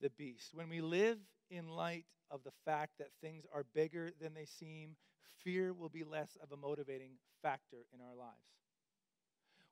the 0.00 0.10
beast. 0.10 0.54
When 0.54 0.68
we 0.68 0.80
live 0.80 1.18
in 1.50 1.68
light 1.68 2.06
of 2.30 2.42
the 2.44 2.52
fact 2.64 2.92
that 2.98 3.08
things 3.20 3.46
are 3.52 3.64
bigger 3.74 4.10
than 4.20 4.34
they 4.34 4.44
seem, 4.46 4.96
fear 5.44 5.72
will 5.72 5.88
be 5.88 6.04
less 6.04 6.36
of 6.42 6.52
a 6.52 6.56
motivating 6.56 7.12
factor 7.42 7.86
in 7.94 8.00
our 8.00 8.14
lives. 8.14 8.36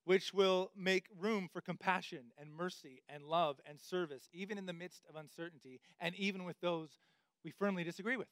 which 0.05 0.35
will 0.35 0.71
make 0.77 1.07
room 1.19 1.49
for 1.53 1.61
compassion 1.61 2.25
and 2.39 2.53
mercy 2.53 3.03
and 3.09 3.25
love 3.25 3.61
and 3.67 3.81
service, 3.81 4.29
even 4.33 4.59
in 4.59 4.67
the 4.67 4.73
midst 4.73 5.03
of 5.09 5.17
uncertainty 5.17 5.81
and 6.01 6.15
even 6.17 6.45
with 6.45 6.61
those 6.61 6.99
we 7.45 7.51
firmly 7.51 7.85
disagree 7.85 8.17
with. 8.17 8.29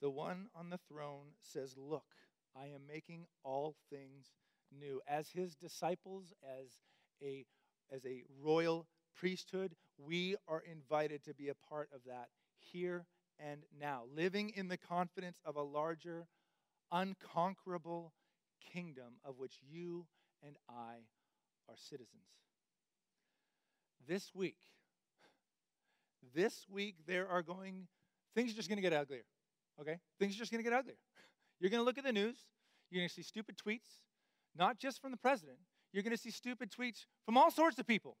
The 0.00 0.10
one 0.10 0.48
on 0.54 0.70
the 0.70 0.78
throne 0.88 1.34
says, 1.42 1.74
Look, 1.76 2.04
I 2.54 2.66
am 2.66 2.86
making 2.88 3.26
all 3.44 3.74
things 3.90 4.32
new. 4.70 5.00
As 5.06 5.30
his 5.30 5.54
disciples, 5.54 6.32
as 6.44 6.78
a, 7.22 7.44
as 7.90 8.04
a 8.04 8.22
royal 8.42 8.86
priesthood, 9.14 9.74
we 9.98 10.36
are 10.48 10.62
invited 10.70 11.24
to 11.24 11.34
be 11.34 11.48
a 11.48 11.54
part 11.68 11.88
of 11.94 12.00
that 12.06 12.28
here 12.58 13.06
and 13.38 13.62
now, 13.78 14.04
living 14.14 14.50
in 14.56 14.68
the 14.68 14.78
confidence 14.78 15.40
of 15.44 15.56
a 15.56 15.62
larger, 15.62 16.26
unconquerable 16.90 18.12
kingdom 18.72 19.14
of 19.24 19.38
which 19.38 19.58
you 19.68 20.06
and 20.42 20.56
I 20.68 21.04
are 21.68 21.76
citizens. 21.76 22.24
This 24.06 24.34
week, 24.34 24.56
this 26.34 26.66
week, 26.70 26.96
there 27.06 27.28
are 27.28 27.42
going, 27.42 27.86
things 28.34 28.52
are 28.52 28.56
just 28.56 28.68
going 28.68 28.76
to 28.76 28.82
get 28.82 28.92
uglier, 28.92 29.24
okay? 29.80 29.98
Things 30.18 30.34
are 30.34 30.38
just 30.38 30.50
going 30.50 30.62
to 30.62 30.68
get 30.68 30.76
uglier. 30.76 30.96
You're 31.60 31.70
going 31.70 31.80
to 31.80 31.84
look 31.84 31.98
at 31.98 32.04
the 32.04 32.12
news, 32.12 32.36
you're 32.90 33.00
going 33.00 33.08
to 33.08 33.14
see 33.14 33.22
stupid 33.22 33.56
tweets, 33.56 34.00
not 34.54 34.78
just 34.78 35.00
from 35.00 35.10
the 35.10 35.16
president, 35.16 35.56
you're 35.92 36.02
going 36.02 36.14
to 36.14 36.22
see 36.22 36.30
stupid 36.30 36.70
tweets 36.70 37.06
from 37.24 37.36
all 37.36 37.50
sorts 37.50 37.78
of 37.78 37.86
people, 37.86 38.16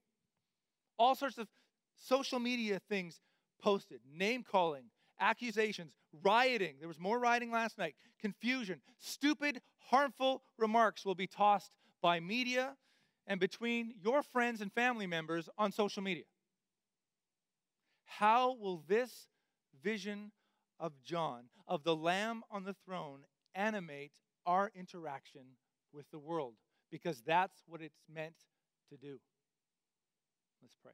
all 0.98 1.14
sorts 1.14 1.38
of 1.38 1.46
social 1.94 2.38
media 2.38 2.80
things 2.88 3.20
posted, 3.60 4.00
name 4.10 4.42
calling, 4.42 4.84
accusations, 5.20 5.92
rioting. 6.22 6.76
There 6.78 6.88
was 6.88 6.98
more 6.98 7.18
rioting 7.18 7.50
last 7.50 7.78
night, 7.78 7.94
confusion, 8.20 8.80
stupid, 8.98 9.60
harmful 9.78 10.42
remarks 10.58 11.04
will 11.04 11.14
be 11.14 11.26
tossed 11.26 11.72
by 12.02 12.20
media 12.20 12.76
and 13.26 13.40
between 13.40 13.94
your 14.00 14.22
friends 14.22 14.60
and 14.60 14.72
family 14.72 15.06
members 15.06 15.48
on 15.58 15.72
social 15.72 16.02
media. 16.02 16.24
How 18.06 18.54
will 18.54 18.82
this 18.88 19.28
vision 19.82 20.32
of 20.80 20.92
John, 21.04 21.44
of 21.68 21.82
the 21.82 21.94
Lamb 21.94 22.42
on 22.50 22.64
the 22.64 22.74
throne, 22.84 23.20
animate 23.54 24.12
our 24.46 24.70
interaction 24.74 25.42
with 25.92 26.10
the 26.10 26.18
world? 26.18 26.54
Because 26.90 27.22
that's 27.26 27.62
what 27.66 27.82
it's 27.82 28.00
meant 28.12 28.36
to 28.90 28.96
do. 28.96 29.18
Let's 30.62 30.76
pray. 30.82 30.92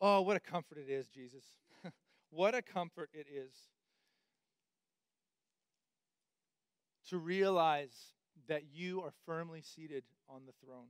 Oh, 0.00 0.20
what 0.22 0.36
a 0.36 0.40
comfort 0.40 0.78
it 0.78 0.90
is, 0.90 1.06
Jesus. 1.08 1.44
what 2.30 2.54
a 2.54 2.62
comfort 2.62 3.10
it 3.14 3.26
is 3.32 3.52
to 7.08 7.18
realize 7.18 7.94
that 8.48 8.64
you 8.72 9.00
are 9.00 9.12
firmly 9.24 9.62
seated 9.62 10.04
on 10.28 10.42
the 10.46 10.52
throne. 10.64 10.88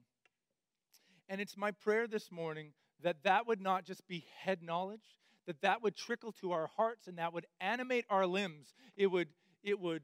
And 1.28 1.40
it's 1.40 1.56
my 1.56 1.70
prayer 1.72 2.06
this 2.06 2.30
morning 2.30 2.72
that 3.02 3.22
that 3.24 3.46
would 3.46 3.60
not 3.60 3.84
just 3.84 4.06
be 4.06 4.24
head 4.42 4.62
knowledge, 4.62 5.16
that 5.46 5.60
that 5.62 5.82
would 5.82 5.96
trickle 5.96 6.32
to 6.32 6.52
our 6.52 6.68
hearts 6.76 7.06
and 7.06 7.18
that 7.18 7.32
would 7.32 7.46
animate 7.60 8.04
our 8.10 8.26
limbs. 8.26 8.74
It 8.96 9.08
would, 9.08 9.28
it 9.62 9.78
would 9.80 10.02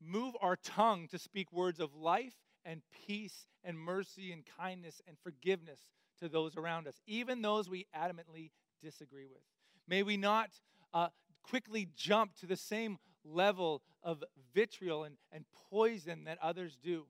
move 0.00 0.34
our 0.40 0.56
tongue 0.56 1.08
to 1.08 1.18
speak 1.18 1.52
words 1.52 1.80
of 1.80 1.94
life 1.94 2.34
and 2.64 2.82
peace 3.06 3.46
and 3.64 3.78
mercy 3.78 4.32
and 4.32 4.44
kindness 4.58 5.00
and 5.06 5.16
forgiveness 5.22 5.80
to 6.20 6.28
those 6.28 6.56
around 6.56 6.86
us, 6.86 7.00
even 7.06 7.42
those 7.42 7.68
we 7.68 7.86
adamantly 7.96 8.50
disagree 8.82 9.26
with. 9.26 9.42
May 9.88 10.02
we 10.02 10.16
not 10.16 10.50
uh, 10.92 11.08
quickly 11.42 11.88
jump 11.96 12.34
to 12.36 12.46
the 12.46 12.56
same 12.56 12.98
level 13.24 13.82
of 14.02 14.22
vitriol 14.54 15.04
and, 15.04 15.16
and 15.32 15.44
poison 15.70 16.24
that 16.24 16.38
others 16.42 16.78
do 16.82 17.06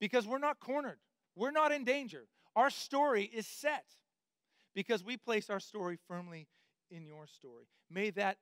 because 0.00 0.26
we're 0.26 0.38
not 0.38 0.60
cornered, 0.60 0.98
we're 1.34 1.50
not 1.50 1.72
in 1.72 1.84
danger. 1.84 2.26
Our 2.58 2.70
story 2.70 3.22
is 3.22 3.46
set 3.46 3.84
because 4.74 5.04
we 5.04 5.16
place 5.16 5.48
our 5.48 5.60
story 5.60 5.96
firmly 6.08 6.48
in 6.90 7.06
your 7.06 7.28
story. 7.28 7.66
May 7.88 8.10
that 8.10 8.36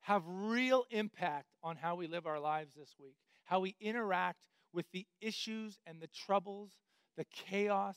have 0.00 0.24
real 0.26 0.84
impact 0.90 1.46
on 1.62 1.76
how 1.76 1.94
we 1.94 2.06
live 2.06 2.26
our 2.26 2.38
lives 2.38 2.74
this 2.74 2.94
week, 3.00 3.14
how 3.44 3.60
we 3.60 3.74
interact 3.80 4.40
with 4.74 4.84
the 4.92 5.06
issues 5.22 5.78
and 5.86 6.02
the 6.02 6.08
troubles, 6.08 6.72
the 7.16 7.24
chaos 7.34 7.96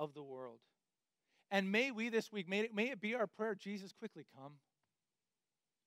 of 0.00 0.14
the 0.14 0.22
world. 0.24 0.58
And 1.52 1.70
may 1.70 1.92
we 1.92 2.08
this 2.08 2.32
week, 2.32 2.48
may 2.48 2.62
it, 2.62 2.74
may 2.74 2.90
it 2.90 3.00
be 3.00 3.14
our 3.14 3.28
prayer 3.28 3.54
Jesus, 3.54 3.92
quickly 3.92 4.26
come. 4.36 4.54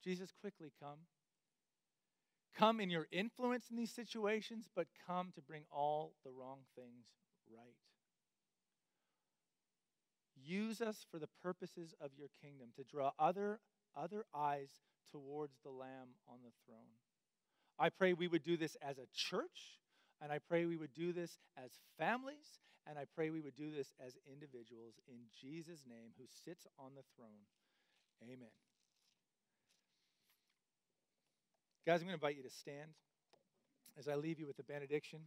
Jesus, 0.06 0.32
quickly 0.40 0.72
come. 0.82 1.00
Come 2.56 2.80
in 2.80 2.90
your 2.90 3.08
influence 3.12 3.66
in 3.70 3.76
these 3.76 3.92
situations, 3.92 4.70
but 4.74 4.88
come 5.06 5.34
to 5.36 5.42
bring 5.42 5.64
all 5.70 6.14
the 6.24 6.32
wrong 6.32 6.60
things 6.78 7.08
right. 7.54 7.76
Use 10.48 10.80
us 10.80 11.06
for 11.12 11.20
the 11.20 11.28
purposes 11.44 11.94
of 12.00 12.12
your 12.18 12.30
kingdom 12.42 12.70
to 12.78 12.84
draw 12.84 13.12
other, 13.20 13.60
other 13.96 14.26
eyes 14.34 14.70
towards 15.12 15.58
the 15.64 15.70
Lamb 15.70 16.16
on 16.30 16.38
the 16.44 16.52
throne. 16.66 16.96
I 17.78 17.90
pray 17.90 18.14
we 18.14 18.30
would 18.30 18.44
do 18.44 18.56
this 18.56 18.78
as 18.82 18.98
a 18.98 19.08
church, 19.14 19.80
and 20.22 20.32
I 20.32 20.40
pray 20.40 20.66
we 20.66 20.78
would 20.78 20.94
do 20.94 21.12
this 21.12 21.40
as 21.58 21.72
families, 22.00 22.62
and 22.88 22.98
I 22.98 23.04
pray 23.14 23.30
we 23.30 23.42
would 23.42 23.56
do 23.56 23.72
this 23.76 23.94
as 24.06 24.16
individuals 24.32 24.96
in 25.08 25.18
Jesus' 25.40 25.84
name 25.86 26.12
who 26.18 26.26
sits 26.46 26.66
on 26.80 26.92
the 26.96 27.04
throne. 27.16 27.44
Amen. 28.24 28.48
Guys, 31.86 32.00
I'm 32.00 32.08
going 32.08 32.18
to 32.18 32.26
invite 32.26 32.38
you 32.38 32.44
to 32.44 32.50
stand 32.50 32.92
as 34.00 34.08
I 34.08 34.16
leave 34.16 34.40
you 34.40 34.48
with 34.48 34.58
the 34.58 34.64
benediction. 34.64 35.20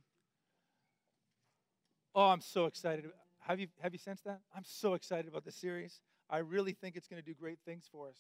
Oh, 2.15 2.29
I'm 2.29 2.41
so 2.41 2.65
excited. 2.65 3.05
Have 3.41 3.59
you, 3.59 3.69
have 3.83 3.93
you 3.93 3.99
sensed 3.99 4.25
that? 4.25 4.41
I'm 4.55 4.65
so 4.65 4.95
excited 4.95 5.27
about 5.27 5.45
the 5.45 5.53
series. 5.53 6.01
I 6.29 6.39
really 6.39 6.73
think 6.73 6.97
it's 6.97 7.09
going 7.09 7.21
to 7.21 7.27
do 7.27 7.35
great 7.35 7.59
things 7.65 7.89
for 7.91 8.09
us. 8.09 8.19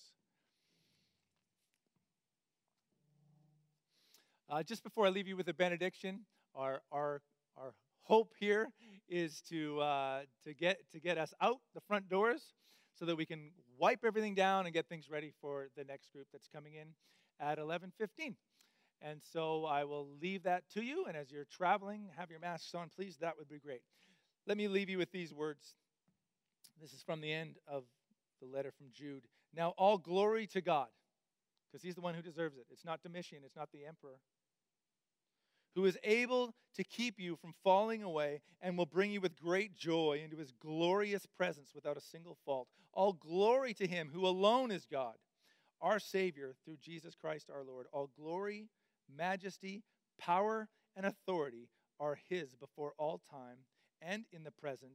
Uh, 4.48 4.62
just 4.62 4.82
before 4.82 5.06
I 5.06 5.10
leave 5.10 5.28
you 5.28 5.36
with 5.36 5.46
a 5.48 5.54
benediction, 5.54 6.20
our, 6.56 6.82
our, 6.90 7.22
our 7.56 7.72
hope 8.02 8.32
here 8.40 8.68
is 9.08 9.42
to, 9.42 9.80
uh, 9.80 10.20
to, 10.44 10.54
get, 10.54 10.78
to 10.90 10.98
get 10.98 11.18
us 11.18 11.32
out 11.40 11.58
the 11.74 11.80
front 11.80 12.08
doors 12.08 12.54
so 12.98 13.04
that 13.04 13.16
we 13.16 13.24
can 13.24 13.50
wipe 13.78 14.00
everything 14.04 14.34
down 14.34 14.66
and 14.66 14.74
get 14.74 14.88
things 14.88 15.08
ready 15.08 15.32
for 15.40 15.68
the 15.76 15.84
next 15.84 16.12
group 16.12 16.26
that's 16.32 16.48
coming 16.48 16.74
in 16.74 16.88
at 17.38 17.58
11:15. 17.58 18.34
And 19.02 19.22
so 19.22 19.64
I 19.64 19.84
will 19.84 20.08
leave 20.20 20.42
that 20.42 20.64
to 20.74 20.82
you 20.82 21.06
and 21.06 21.16
as 21.16 21.30
you're 21.30 21.46
traveling, 21.46 22.10
have 22.18 22.30
your 22.30 22.40
masks 22.40 22.74
on 22.74 22.90
please, 22.94 23.16
that 23.18 23.38
would 23.38 23.48
be 23.48 23.58
great. 23.58 23.82
Let 24.46 24.56
me 24.56 24.68
leave 24.68 24.88
you 24.88 24.98
with 24.98 25.12
these 25.12 25.32
words. 25.32 25.74
This 26.80 26.92
is 26.92 27.02
from 27.02 27.20
the 27.20 27.32
end 27.32 27.56
of 27.68 27.84
the 28.40 28.46
letter 28.46 28.70
from 28.70 28.86
Jude. 28.92 29.26
Now 29.54 29.74
all 29.76 29.98
glory 29.98 30.46
to 30.48 30.60
God 30.60 30.88
because 31.70 31.82
he's 31.82 31.94
the 31.94 32.00
one 32.00 32.14
who 32.14 32.22
deserves 32.22 32.56
it. 32.56 32.66
It's 32.70 32.84
not 32.84 33.02
Domitian, 33.02 33.40
it's 33.44 33.56
not 33.56 33.70
the 33.72 33.84
emperor 33.86 34.18
who 35.74 35.84
is 35.84 35.98
able 36.02 36.54
to 36.74 36.84
keep 36.84 37.18
you 37.18 37.36
from 37.36 37.54
falling 37.62 38.02
away 38.02 38.40
and 38.60 38.76
will 38.76 38.86
bring 38.86 39.10
you 39.10 39.20
with 39.20 39.36
great 39.36 39.76
joy 39.76 40.20
into 40.22 40.36
his 40.36 40.52
glorious 40.60 41.26
presence 41.26 41.70
without 41.74 41.96
a 41.96 42.00
single 42.00 42.36
fault. 42.44 42.68
All 42.92 43.12
glory 43.12 43.74
to 43.74 43.86
him 43.86 44.10
who 44.12 44.26
alone 44.26 44.70
is 44.70 44.84
God, 44.90 45.14
our 45.80 45.98
Savior, 45.98 46.54
through 46.64 46.78
Jesus 46.82 47.14
Christ 47.14 47.50
our 47.50 47.62
Lord. 47.62 47.86
All 47.92 48.10
glory, 48.16 48.68
majesty, 49.14 49.82
power, 50.18 50.68
and 50.96 51.06
authority 51.06 51.68
are 52.00 52.18
his 52.28 52.56
before 52.56 52.92
all 52.98 53.20
time 53.30 53.58
and 54.02 54.24
in 54.32 54.44
the 54.44 54.50
present 54.50 54.92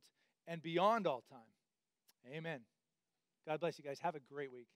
and 0.47 0.61
beyond 0.61 1.07
all 1.07 1.23
time. 1.29 2.33
Amen. 2.35 2.61
God 3.47 3.59
bless 3.59 3.77
you 3.77 3.83
guys. 3.83 3.99
Have 3.99 4.15
a 4.15 4.19
great 4.19 4.51
week. 4.51 4.67